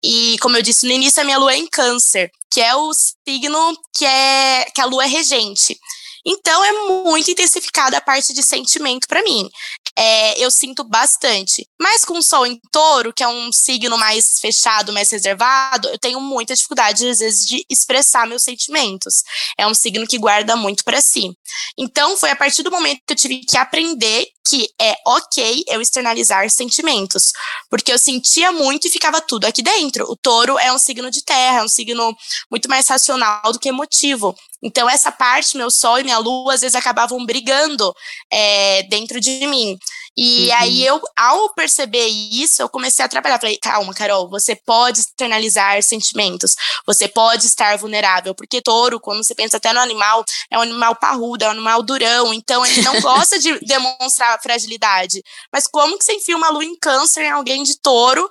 E 0.03 0.37
como 0.39 0.57
eu 0.57 0.61
disse 0.61 0.85
no 0.85 0.91
início, 0.91 1.21
a 1.21 1.25
minha 1.25 1.37
lua 1.37 1.53
é 1.53 1.57
em 1.57 1.67
câncer, 1.67 2.31
que 2.51 2.61
é 2.61 2.75
o 2.75 2.91
signo 2.93 3.77
que 3.95 4.05
é 4.05 4.65
que 4.73 4.81
a 4.81 4.85
lua 4.85 5.03
é 5.03 5.07
regente. 5.07 5.77
Então 6.25 6.63
é 6.63 6.71
muito 7.03 7.31
intensificada 7.31 7.97
a 7.97 8.01
parte 8.01 8.33
de 8.33 8.43
sentimento 8.43 9.07
para 9.07 9.23
mim. 9.23 9.49
É, 9.97 10.39
eu 10.39 10.49
sinto 10.49 10.83
bastante. 10.83 11.67
Mas 11.79 12.05
com 12.05 12.17
o 12.17 12.23
sol 12.23 12.45
em 12.45 12.59
touro, 12.71 13.13
que 13.13 13.23
é 13.23 13.27
um 13.27 13.51
signo 13.51 13.97
mais 13.97 14.39
fechado, 14.39 14.93
mais 14.93 15.09
reservado, 15.09 15.89
eu 15.89 15.99
tenho 15.99 16.21
muita 16.21 16.55
dificuldade, 16.55 17.07
às 17.07 17.19
vezes, 17.19 17.45
de 17.45 17.65
expressar 17.69 18.27
meus 18.27 18.43
sentimentos. 18.43 19.23
É 19.57 19.67
um 19.67 19.73
signo 19.73 20.07
que 20.07 20.17
guarda 20.17 20.55
muito 20.55 20.83
para 20.83 21.01
si. 21.01 21.31
Então, 21.77 22.15
foi 22.15 22.29
a 22.31 22.35
partir 22.35 22.63
do 22.63 22.71
momento 22.71 23.01
que 23.05 23.13
eu 23.13 23.17
tive 23.17 23.39
que 23.41 23.57
aprender 23.57 24.27
que 24.49 24.67
é 24.81 24.95
ok 25.05 25.63
eu 25.67 25.79
externalizar 25.79 26.49
sentimentos. 26.49 27.31
Porque 27.69 27.91
eu 27.91 27.99
sentia 27.99 28.51
muito 28.51 28.87
e 28.87 28.91
ficava 28.91 29.21
tudo 29.21 29.45
aqui 29.45 29.61
dentro. 29.61 30.05
O 30.09 30.15
touro 30.15 30.57
é 30.57 30.73
um 30.73 30.79
signo 30.79 31.11
de 31.11 31.23
terra, 31.23 31.59
é 31.59 31.63
um 31.63 31.67
signo 31.67 32.15
muito 32.49 32.67
mais 32.67 32.87
racional 32.87 33.51
do 33.51 33.59
que 33.59 33.69
emotivo. 33.69 34.35
Então, 34.61 34.89
essa 34.89 35.11
parte, 35.11 35.57
meu 35.57 35.71
sol 35.71 35.99
e 35.99 36.03
minha 36.03 36.17
lua, 36.17 36.53
às 36.53 36.61
vezes 36.61 36.75
acabavam 36.75 37.25
brigando 37.25 37.93
é, 38.31 38.83
dentro 38.83 39.19
de 39.19 39.47
mim. 39.47 39.77
E 40.17 40.49
uhum. 40.49 40.55
aí, 40.55 40.85
eu, 40.85 41.01
ao 41.15 41.53
perceber 41.53 42.07
isso, 42.07 42.61
eu 42.61 42.67
comecei 42.67 43.03
a 43.05 43.07
trabalhar. 43.07 43.39
Falei, 43.39 43.57
calma, 43.57 43.93
Carol, 43.93 44.29
você 44.29 44.53
pode 44.53 44.99
externalizar 44.99 45.81
sentimentos, 45.81 46.55
você 46.85 47.07
pode 47.07 47.45
estar 47.45 47.77
vulnerável, 47.77 48.35
porque 48.35 48.61
touro, 48.61 48.99
quando 48.99 49.23
você 49.23 49.33
pensa 49.33 49.57
até 49.57 49.71
no 49.71 49.79
animal, 49.79 50.25
é 50.51 50.57
um 50.57 50.61
animal 50.61 50.95
parrudo, 50.95 51.45
é 51.45 51.47
um 51.47 51.51
animal 51.51 51.81
durão, 51.81 52.33
então 52.33 52.65
ele 52.65 52.81
não 52.81 52.99
gosta 53.01 53.39
de 53.39 53.59
demonstrar 53.59 54.41
fragilidade. 54.41 55.23
Mas 55.53 55.67
como 55.67 55.97
que 55.97 56.03
você 56.03 56.13
enfia 56.13 56.35
uma 56.35 56.49
lua 56.49 56.65
em 56.65 56.77
câncer 56.77 57.23
em 57.23 57.31
alguém 57.31 57.63
de 57.63 57.79
touro? 57.79 58.27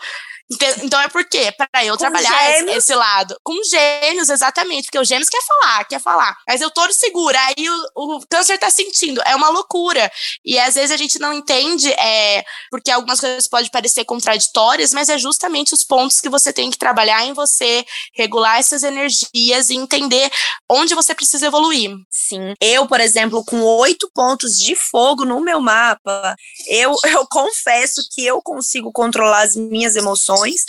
Então 0.82 0.98
é 1.00 1.08
por 1.08 1.24
quê? 1.26 1.52
Para 1.52 1.84
eu 1.84 1.92
com 1.92 1.98
trabalhar 1.98 2.56
gêmeos. 2.56 2.78
esse 2.78 2.94
lado. 2.94 3.38
Com 3.42 3.54
gêmeos, 3.64 4.30
exatamente. 4.30 4.86
Porque 4.86 4.98
o 4.98 5.04
gêmeos 5.04 5.28
quer 5.28 5.42
falar, 5.42 5.84
quer 5.84 6.00
falar. 6.00 6.36
Mas 6.48 6.62
eu 6.62 6.70
touro 6.70 6.92
segura. 6.92 7.38
Aí 7.38 7.68
o, 7.68 8.16
o, 8.16 8.26
câncer 8.26 8.56
tá 8.56 8.70
sentindo. 8.70 9.20
É 9.26 9.36
uma 9.36 9.50
loucura. 9.50 10.10
E 10.42 10.58
às 10.58 10.74
vezes 10.74 10.90
a 10.90 10.96
gente 10.96 11.18
não 11.18 11.34
entende, 11.34 11.92
é, 11.92 12.42
porque 12.70 12.90
algumas 12.90 13.20
coisas 13.20 13.46
podem 13.46 13.70
parecer 13.70 14.04
contraditórias, 14.06 14.92
mas 14.94 15.10
é 15.10 15.18
justamente 15.18 15.74
os 15.74 15.84
pontos 15.84 16.20
que 16.20 16.30
você 16.30 16.50
tem 16.50 16.70
que 16.70 16.78
trabalhar 16.78 17.26
em 17.26 17.34
você, 17.34 17.84
regular 18.14 18.58
essas 18.58 18.82
energias 18.82 19.68
e 19.68 19.76
entender 19.76 20.30
onde 20.70 20.94
você 20.94 21.14
precisa 21.14 21.46
evoluir. 21.46 21.90
Sim. 22.10 22.54
Eu, 22.58 22.86
por 22.86 23.00
exemplo, 23.00 23.44
com 23.44 23.60
oito 23.60 24.10
pontos 24.14 24.58
de 24.58 24.74
fogo 24.74 25.26
no 25.26 25.40
meu 25.40 25.60
mapa, 25.60 26.34
eu, 26.68 26.94
eu 27.04 27.26
confesso 27.30 28.00
que 28.12 28.24
eu 28.24 28.40
consigo 28.40 28.90
controlar 28.90 29.42
as 29.42 29.54
minhas 29.54 29.94
emoções 29.94 30.37
emoções. 30.38 30.64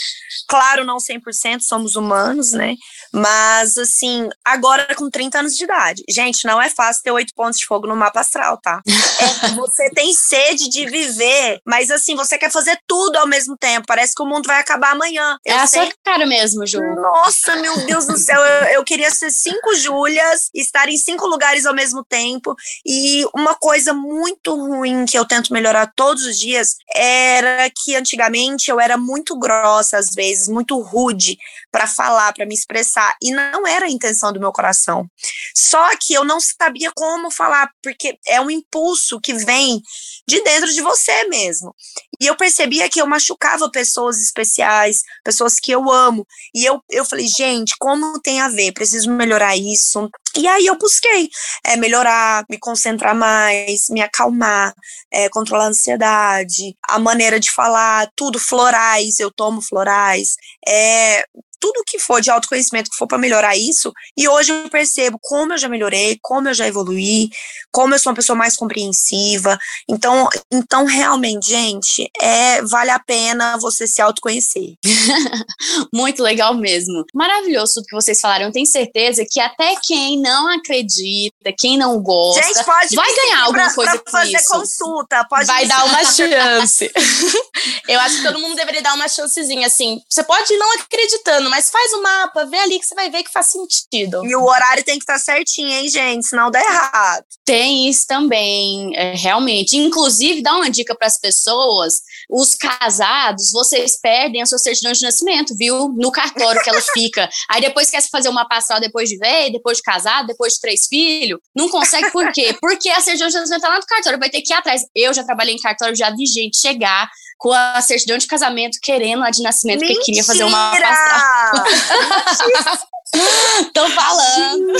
Claro, 0.48 0.84
não 0.84 0.98
100%, 0.98 1.60
somos 1.62 1.96
humanos, 1.96 2.52
né? 2.52 2.76
Mas, 3.12 3.76
assim, 3.76 4.28
agora 4.44 4.94
com 4.94 5.10
30 5.10 5.40
anos 5.40 5.56
de 5.56 5.64
idade. 5.64 6.02
Gente, 6.08 6.46
não 6.46 6.60
é 6.60 6.68
fácil 6.68 7.02
ter 7.02 7.10
oito 7.10 7.34
pontos 7.34 7.58
de 7.58 7.66
fogo 7.66 7.86
no 7.86 7.96
mapa 7.96 8.20
astral, 8.20 8.58
tá? 8.58 8.80
É, 8.86 9.48
você 9.54 9.90
tem 9.90 10.12
sede 10.14 10.68
de 10.68 10.86
viver, 10.86 11.60
mas, 11.64 11.90
assim, 11.90 12.16
você 12.16 12.38
quer 12.38 12.50
fazer 12.50 12.78
tudo 12.86 13.16
ao 13.16 13.26
mesmo 13.26 13.56
tempo. 13.56 13.86
Parece 13.86 14.14
que 14.14 14.22
o 14.22 14.26
mundo 14.26 14.46
vai 14.46 14.60
acabar 14.60 14.92
amanhã. 14.92 15.38
Eu 15.44 15.56
é 15.56 15.66
sei... 15.66 15.82
a 15.82 15.84
sua 15.84 15.94
cara 16.04 16.26
mesmo, 16.26 16.66
Ju. 16.66 16.80
Nossa, 16.80 17.56
meu 17.56 17.86
Deus 17.86 18.06
do 18.06 18.16
céu. 18.16 18.40
Eu, 18.40 18.64
eu 18.74 18.84
queria 18.84 19.10
ser 19.10 19.30
cinco 19.30 19.74
Júlias, 19.76 20.50
estar 20.54 20.88
em 20.88 20.96
cinco 20.96 21.26
lugares 21.26 21.66
ao 21.66 21.74
mesmo 21.74 22.04
tempo. 22.04 22.54
E 22.86 23.24
uma 23.34 23.54
coisa 23.54 23.92
muito 23.92 24.54
ruim 24.54 25.04
que 25.04 25.18
eu 25.18 25.24
tento 25.24 25.52
melhorar 25.52 25.92
todos 25.94 26.24
os 26.24 26.38
dias 26.38 26.76
era 26.94 27.70
que 27.70 27.94
antigamente 27.94 28.70
eu 28.70 28.80
era 28.80 28.96
muito 28.96 29.38
grossa 29.38 29.60
grossa 29.60 29.98
às 29.98 30.10
vezes, 30.10 30.48
muito 30.48 30.78
rude 30.80 31.38
para 31.70 31.86
falar, 31.86 32.32
para 32.32 32.46
me 32.46 32.54
expressar, 32.54 32.99
e 33.22 33.30
não 33.30 33.66
era 33.66 33.86
a 33.86 33.90
intenção 33.90 34.32
do 34.32 34.40
meu 34.40 34.52
coração. 34.52 35.08
Só 35.54 35.96
que 35.96 36.14
eu 36.14 36.24
não 36.24 36.40
sabia 36.40 36.90
como 36.94 37.30
falar, 37.30 37.70
porque 37.82 38.18
é 38.26 38.40
um 38.40 38.50
impulso 38.50 39.20
que 39.20 39.34
vem 39.34 39.82
de 40.26 40.42
dentro 40.42 40.72
de 40.72 40.80
você 40.80 41.24
mesmo. 41.28 41.74
E 42.20 42.26
eu 42.26 42.36
percebia 42.36 42.88
que 42.88 43.00
eu 43.00 43.06
machucava 43.06 43.70
pessoas 43.70 44.20
especiais, 44.20 45.02
pessoas 45.24 45.58
que 45.58 45.72
eu 45.72 45.90
amo. 45.90 46.26
E 46.54 46.64
eu, 46.64 46.82
eu 46.90 47.04
falei, 47.04 47.26
gente, 47.26 47.74
como 47.78 48.20
tem 48.20 48.40
a 48.40 48.48
ver? 48.48 48.72
Preciso 48.72 49.10
melhorar 49.10 49.56
isso. 49.56 50.08
E 50.36 50.46
aí 50.46 50.66
eu 50.66 50.76
busquei 50.78 51.28
é, 51.64 51.76
melhorar, 51.76 52.44
me 52.48 52.58
concentrar 52.58 53.14
mais, 53.14 53.88
me 53.88 54.00
acalmar, 54.00 54.74
é, 55.10 55.28
controlar 55.28 55.64
a 55.64 55.68
ansiedade, 55.68 56.76
a 56.88 56.98
maneira 56.98 57.40
de 57.40 57.50
falar, 57.50 58.08
tudo, 58.14 58.38
florais, 58.38 59.18
eu 59.18 59.30
tomo 59.30 59.60
florais, 59.60 60.36
é, 60.66 61.24
tudo 61.60 61.84
que 61.86 61.98
for 61.98 62.20
de 62.20 62.30
autoconhecimento 62.30 62.90
que 62.90 62.96
for 62.96 63.06
para 63.06 63.18
melhorar 63.18 63.56
isso, 63.56 63.92
e 64.16 64.26
hoje 64.28 64.50
eu 64.50 64.68
percebo 64.70 65.18
como 65.22 65.52
eu 65.52 65.58
já 65.58 65.68
melhorei, 65.68 66.18
como 66.22 66.48
eu 66.48 66.54
já 66.54 66.66
evoluí, 66.66 67.28
como 67.72 67.94
eu 67.94 67.98
sou 67.98 68.10
uma 68.10 68.16
pessoa 68.16 68.36
mais 68.36 68.56
compreensiva. 68.56 69.58
Então, 69.88 70.28
então 70.52 70.84
realmente, 70.84 71.48
gente, 71.48 72.10
é 72.20 72.62
vale 72.62 72.90
a 72.90 72.98
pena 72.98 73.56
você 73.58 73.86
se 73.86 74.02
autoconhecer. 74.02 74.74
Muito 75.92 76.22
legal 76.22 76.54
mesmo. 76.54 77.04
Maravilhoso 77.14 77.74
tudo 77.74 77.86
que 77.86 77.94
vocês 77.94 78.20
falaram. 78.20 78.46
Eu 78.46 78.52
tenho 78.52 78.66
certeza 78.66 79.24
que 79.28 79.40
até 79.40 79.74
quem 79.82 80.20
não 80.20 80.48
acredita, 80.48 81.52
quem 81.56 81.76
não 81.78 82.00
gosta, 82.00 82.42
gente, 82.42 82.64
pode 82.64 82.96
vai 82.96 83.14
ganhar 83.14 83.42
alguma 83.42 83.64
pra, 83.64 83.74
coisa 83.74 83.98
pra 83.98 84.12
fazer 84.12 84.36
isso. 84.36 84.50
consulta, 84.50 85.24
pode 85.28 85.46
vai 85.46 85.66
dar 85.66 85.84
uma 85.84 86.04
chance. 86.12 86.90
eu 87.88 88.00
acho 88.00 88.16
que 88.16 88.22
todo 88.22 88.40
mundo 88.40 88.56
deveria 88.56 88.82
dar 88.82 88.94
uma 88.94 89.08
chancezinha 89.08 89.66
assim. 89.66 90.00
Você 90.08 90.22
pode 90.22 90.52
ir 90.52 90.58
não 90.58 90.72
acreditando, 90.74 91.50
mas 91.50 91.70
faz 91.70 91.92
o 91.92 92.02
mapa, 92.02 92.46
vê 92.46 92.58
ali 92.58 92.78
que 92.78 92.86
você 92.86 92.94
vai 92.94 93.10
ver 93.10 93.22
que 93.22 93.32
faz 93.32 93.46
sentido. 93.46 94.24
E 94.24 94.34
o 94.34 94.44
horário 94.44 94.84
tem 94.84 94.98
que 94.98 95.02
estar 95.02 95.14
tá 95.14 95.18
certinho, 95.18 95.68
hein, 95.68 95.88
gente? 95.88 96.26
Senão 96.26 96.50
dá 96.50 96.60
errado. 96.60 97.24
Tem 97.44 97.59
isso 97.66 98.06
também, 98.06 98.90
é, 98.96 99.14
realmente. 99.14 99.76
Inclusive, 99.76 100.42
dá 100.42 100.54
uma 100.54 100.70
dica 100.70 100.94
para 100.94 101.06
as 101.06 101.18
pessoas: 101.18 101.94
os 102.28 102.54
casados, 102.54 103.50
vocês 103.52 103.98
perdem 104.00 104.42
a 104.42 104.46
sua 104.46 104.58
certidão 104.58 104.92
de 104.92 105.02
nascimento, 105.02 105.56
viu? 105.56 105.88
No 105.96 106.10
cartório 106.10 106.62
que 106.62 106.70
ela 106.70 106.80
fica. 106.92 107.28
Aí 107.50 107.60
depois 107.60 107.90
quer 107.90 108.02
fazer 108.10 108.28
uma 108.28 108.46
pastoral 108.48 108.80
depois 108.80 109.08
de 109.08 109.18
ver, 109.18 109.50
depois 109.50 109.78
de 109.78 109.82
casado, 109.82 110.26
depois 110.26 110.54
de 110.54 110.60
três 110.60 110.86
filhos. 110.86 111.38
Não 111.54 111.68
consegue 111.68 112.10
por 112.10 112.30
quê? 112.32 112.56
Porque 112.60 112.88
a 112.90 113.00
certidão 113.00 113.28
de 113.28 113.34
nascimento 113.34 113.62
tá 113.62 113.68
lá 113.68 113.76
no 113.76 113.86
cartório, 113.86 114.18
vai 114.18 114.30
ter 114.30 114.42
que 114.42 114.52
ir 114.52 114.56
atrás. 114.56 114.82
Eu 114.94 115.12
já 115.12 115.24
trabalhei 115.24 115.54
em 115.54 115.58
cartório, 115.58 115.96
já 115.96 116.10
vi 116.10 116.26
gente 116.26 116.58
chegar 116.58 117.08
com 117.38 117.52
a 117.52 117.80
certidão 117.80 118.18
de 118.18 118.26
casamento 118.26 118.78
querendo 118.82 119.24
a 119.24 119.30
de 119.30 119.42
nascimento, 119.42 119.80
Mentira! 119.80 119.94
porque 119.94 120.12
queria 120.12 120.24
fazer 120.24 120.44
uma 120.44 120.70
pastoral. 120.70 121.64
Tô 123.74 123.88
falando. 123.88 124.72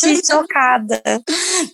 Gente, 0.00 0.26
chocada. 0.26 1.02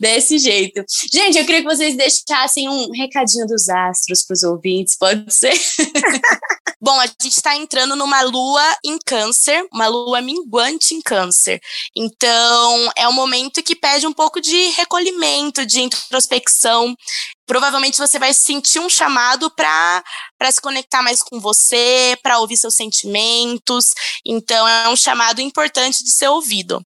Desse 0.00 0.38
jeito. 0.38 0.84
Gente, 1.12 1.38
eu 1.38 1.44
queria 1.44 1.62
que 1.62 1.68
vocês 1.68 1.96
deixassem 1.96 2.68
um 2.68 2.90
recadinho 2.92 3.46
dos 3.46 3.68
astros 3.68 4.24
pros 4.24 4.42
ouvintes, 4.42 4.96
pode 4.96 5.32
ser? 5.32 5.52
Bom, 6.80 6.98
a 7.00 7.06
gente 7.06 7.36
está 7.36 7.56
entrando 7.56 7.96
numa 7.96 8.22
lua 8.22 8.62
em 8.84 8.98
câncer, 9.04 9.66
uma 9.72 9.88
lua 9.88 10.20
minguante 10.20 10.94
em 10.94 11.02
câncer. 11.02 11.60
Então, 11.94 12.90
é 12.96 13.08
um 13.08 13.12
momento 13.12 13.62
que 13.64 13.74
pede 13.74 14.06
um 14.06 14.12
pouco 14.12 14.40
de 14.40 14.68
recolhimento, 14.70 15.66
de 15.66 15.80
introspecção. 15.80 16.94
Provavelmente 17.48 17.98
você 17.98 18.18
vai 18.18 18.32
sentir 18.34 18.78
um 18.78 18.88
chamado 18.88 19.50
para 19.50 20.04
se 20.52 20.60
conectar 20.60 21.02
mais 21.02 21.22
com 21.22 21.40
você, 21.40 22.16
para 22.22 22.38
ouvir 22.38 22.58
seus 22.58 22.74
sentimentos. 22.74 23.86
Então, 24.24 24.68
é 24.68 24.88
um 24.88 24.96
chamado 24.96 25.40
importante 25.40 26.04
de 26.04 26.10
ser 26.12 26.28
ouvido. 26.28 26.80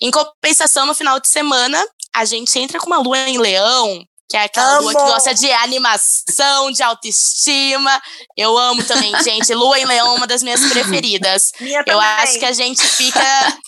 Em 0.00 0.10
compensação, 0.10 0.86
no 0.86 0.94
final 0.94 1.20
de 1.20 1.28
semana, 1.28 1.80
a 2.16 2.24
gente 2.24 2.58
entra 2.58 2.80
com 2.80 2.86
uma 2.86 2.98
lua 2.98 3.18
em 3.28 3.38
leão, 3.38 4.02
que 4.30 4.36
é 4.36 4.44
aquela 4.44 4.76
Amo. 4.76 4.82
lua 4.82 4.94
que 4.94 5.00
gosta 5.12 5.34
de 5.34 5.50
animação, 5.52 6.70
de 6.70 6.82
autoestima. 6.82 8.02
Eu 8.36 8.56
amo 8.58 8.84
também, 8.84 9.12
gente. 9.22 9.54
Lua 9.54 9.78
em 9.78 9.86
Leão 9.86 10.08
é 10.08 10.16
uma 10.16 10.26
das 10.26 10.42
minhas 10.42 10.60
preferidas. 10.70 11.52
Minha 11.60 11.80
Eu 11.80 11.84
também. 11.84 12.00
acho 12.00 12.38
que 12.38 12.44
a 12.44 12.52
gente 12.52 12.82
fica 12.82 13.58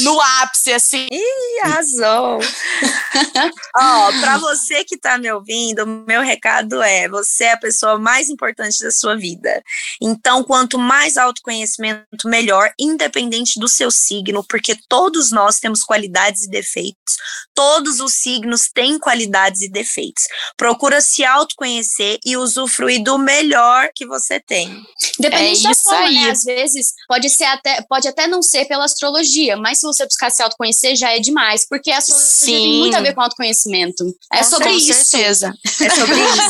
no 0.00 0.20
ápice, 0.42 0.72
assim. 0.72 1.06
Ih, 1.10 1.60
arrasou. 1.64 2.38
Ó, 3.76 4.12
pra 4.20 4.38
você 4.38 4.84
que 4.84 4.96
tá 4.98 5.18
me 5.18 5.30
ouvindo, 5.30 5.86
meu 5.86 6.22
recado 6.22 6.82
é: 6.82 7.08
você 7.08 7.44
é 7.44 7.52
a 7.52 7.56
pessoa 7.58 7.98
mais 7.98 8.28
importante 8.28 8.82
da 8.82 8.90
sua 8.90 9.16
vida. 9.16 9.62
Então, 10.00 10.42
quanto 10.44 10.78
mais 10.78 11.16
autoconhecimento, 11.16 12.26
melhor, 12.26 12.72
independente 12.78 13.58
do 13.58 13.68
seu 13.68 13.90
signo, 13.90 14.44
porque 14.48 14.76
todos 14.88 15.30
nós 15.30 15.58
temos 15.58 15.82
qualidades 15.82 16.42
e 16.44 16.50
defeitos. 16.50 17.16
Todos 17.54 18.00
os 18.00 18.14
signos 18.14 18.70
têm 18.72 18.98
qualidades 18.98 19.60
e 19.60 19.68
defeitos. 19.70 20.24
Procura 20.56 21.00
se 21.00 21.24
autoconhecer 21.24 22.18
e 22.24 22.36
usufruir 22.36 23.02
do 23.02 23.18
melhor 23.18 23.88
que 23.94 24.06
você 24.06 24.40
tem. 24.40 24.82
Dependente 25.18 25.66
É 25.66 25.68
da 25.68 25.74
forma, 25.74 26.06
aí. 26.06 26.14
né? 26.14 26.30
Às 26.30 26.44
vezes 26.44 26.94
pode 27.06 27.28
ser 27.30 27.44
até, 27.44 27.82
pode 27.88 28.08
até 28.08 28.26
não 28.26 28.42
ser 28.42 28.64
pela 28.66 28.84
astrologia, 28.84 29.51
mas 29.56 29.78
se 29.78 29.86
você 29.86 30.04
buscar 30.04 30.30
se 30.30 30.42
autoconhecer 30.42 30.96
já 30.96 31.14
é 31.14 31.18
demais, 31.18 31.66
porque 31.68 31.90
a 31.90 31.98
astrologia 31.98 32.22
tem 32.44 32.78
muito 32.78 32.96
a 32.96 33.00
ver 33.00 33.14
com 33.14 33.20
autoconhecimento. 33.20 34.04
É 34.32 34.38
Com 34.38 34.44
sobre 34.44 34.68
Com 34.68 34.74
isso. 34.76 35.04
certeza. 35.04 35.52
É 35.80 35.90
sobre 35.90 36.14
isso. 36.14 36.42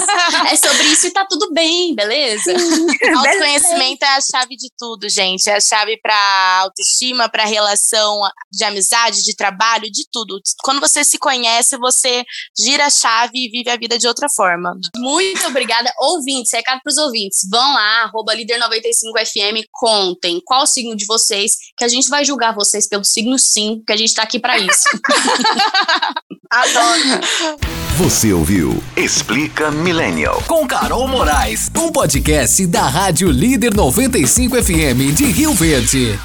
É 0.52 0.56
sobre 0.56 0.82
isso 0.84 1.06
e 1.06 1.10
tá 1.10 1.26
tudo 1.28 1.52
bem, 1.52 1.94
beleza? 1.94 2.52
Autoconhecimento 3.16 4.04
é 4.04 4.08
a 4.08 4.20
chave 4.20 4.56
de 4.56 4.68
tudo, 4.78 5.08
gente. 5.08 5.48
É 5.48 5.56
a 5.56 5.60
chave 5.60 5.98
para 6.00 6.60
autoestima, 6.62 7.28
para 7.28 7.44
relação 7.44 8.20
de 8.50 8.64
amizade, 8.64 9.22
de 9.22 9.34
trabalho, 9.34 9.90
de 9.90 10.04
tudo. 10.10 10.40
Quando 10.62 10.80
você 10.80 11.04
se 11.04 11.18
conhece, 11.18 11.76
você 11.78 12.24
gira 12.58 12.86
a 12.86 12.90
chave 12.90 13.32
e 13.34 13.50
vive 13.50 13.70
a 13.70 13.76
vida 13.76 13.98
de 13.98 14.06
outra 14.06 14.28
forma. 14.28 14.74
Muito 14.96 15.46
obrigada. 15.46 15.92
Ouvintes, 15.98 16.52
recado 16.52 16.80
pros 16.82 16.96
ouvintes. 16.96 17.40
Vão 17.50 17.74
lá, 17.74 18.04
arroba 18.04 18.34
líder95fm, 18.34 19.62
contem 19.70 20.40
qual 20.44 20.62
o 20.62 20.66
signo 20.66 20.96
de 20.96 21.06
vocês, 21.06 21.52
que 21.76 21.84
a 21.84 21.88
gente 21.88 22.08
vai 22.08 22.24
julgar 22.24 22.54
vocês 22.54 22.88
pelo 22.92 23.04
signo 23.04 23.38
sim, 23.38 23.82
que 23.86 23.92
a 23.92 23.96
gente 23.96 24.12
tá 24.12 24.22
aqui 24.22 24.38
pra 24.38 24.58
isso. 24.58 24.82
Adoro. 26.50 27.58
Você 27.96 28.34
ouviu 28.34 28.82
Explica 28.94 29.70
Millennial. 29.70 30.42
Com 30.46 30.66
Carol 30.66 31.08
Moraes, 31.08 31.70
um 31.74 31.90
podcast 31.90 32.66
da 32.66 32.82
Rádio 32.82 33.30
Líder 33.30 33.74
95 33.74 34.62
FM 34.62 35.14
de 35.14 35.24
Rio 35.24 35.54
Verde. 35.54 36.18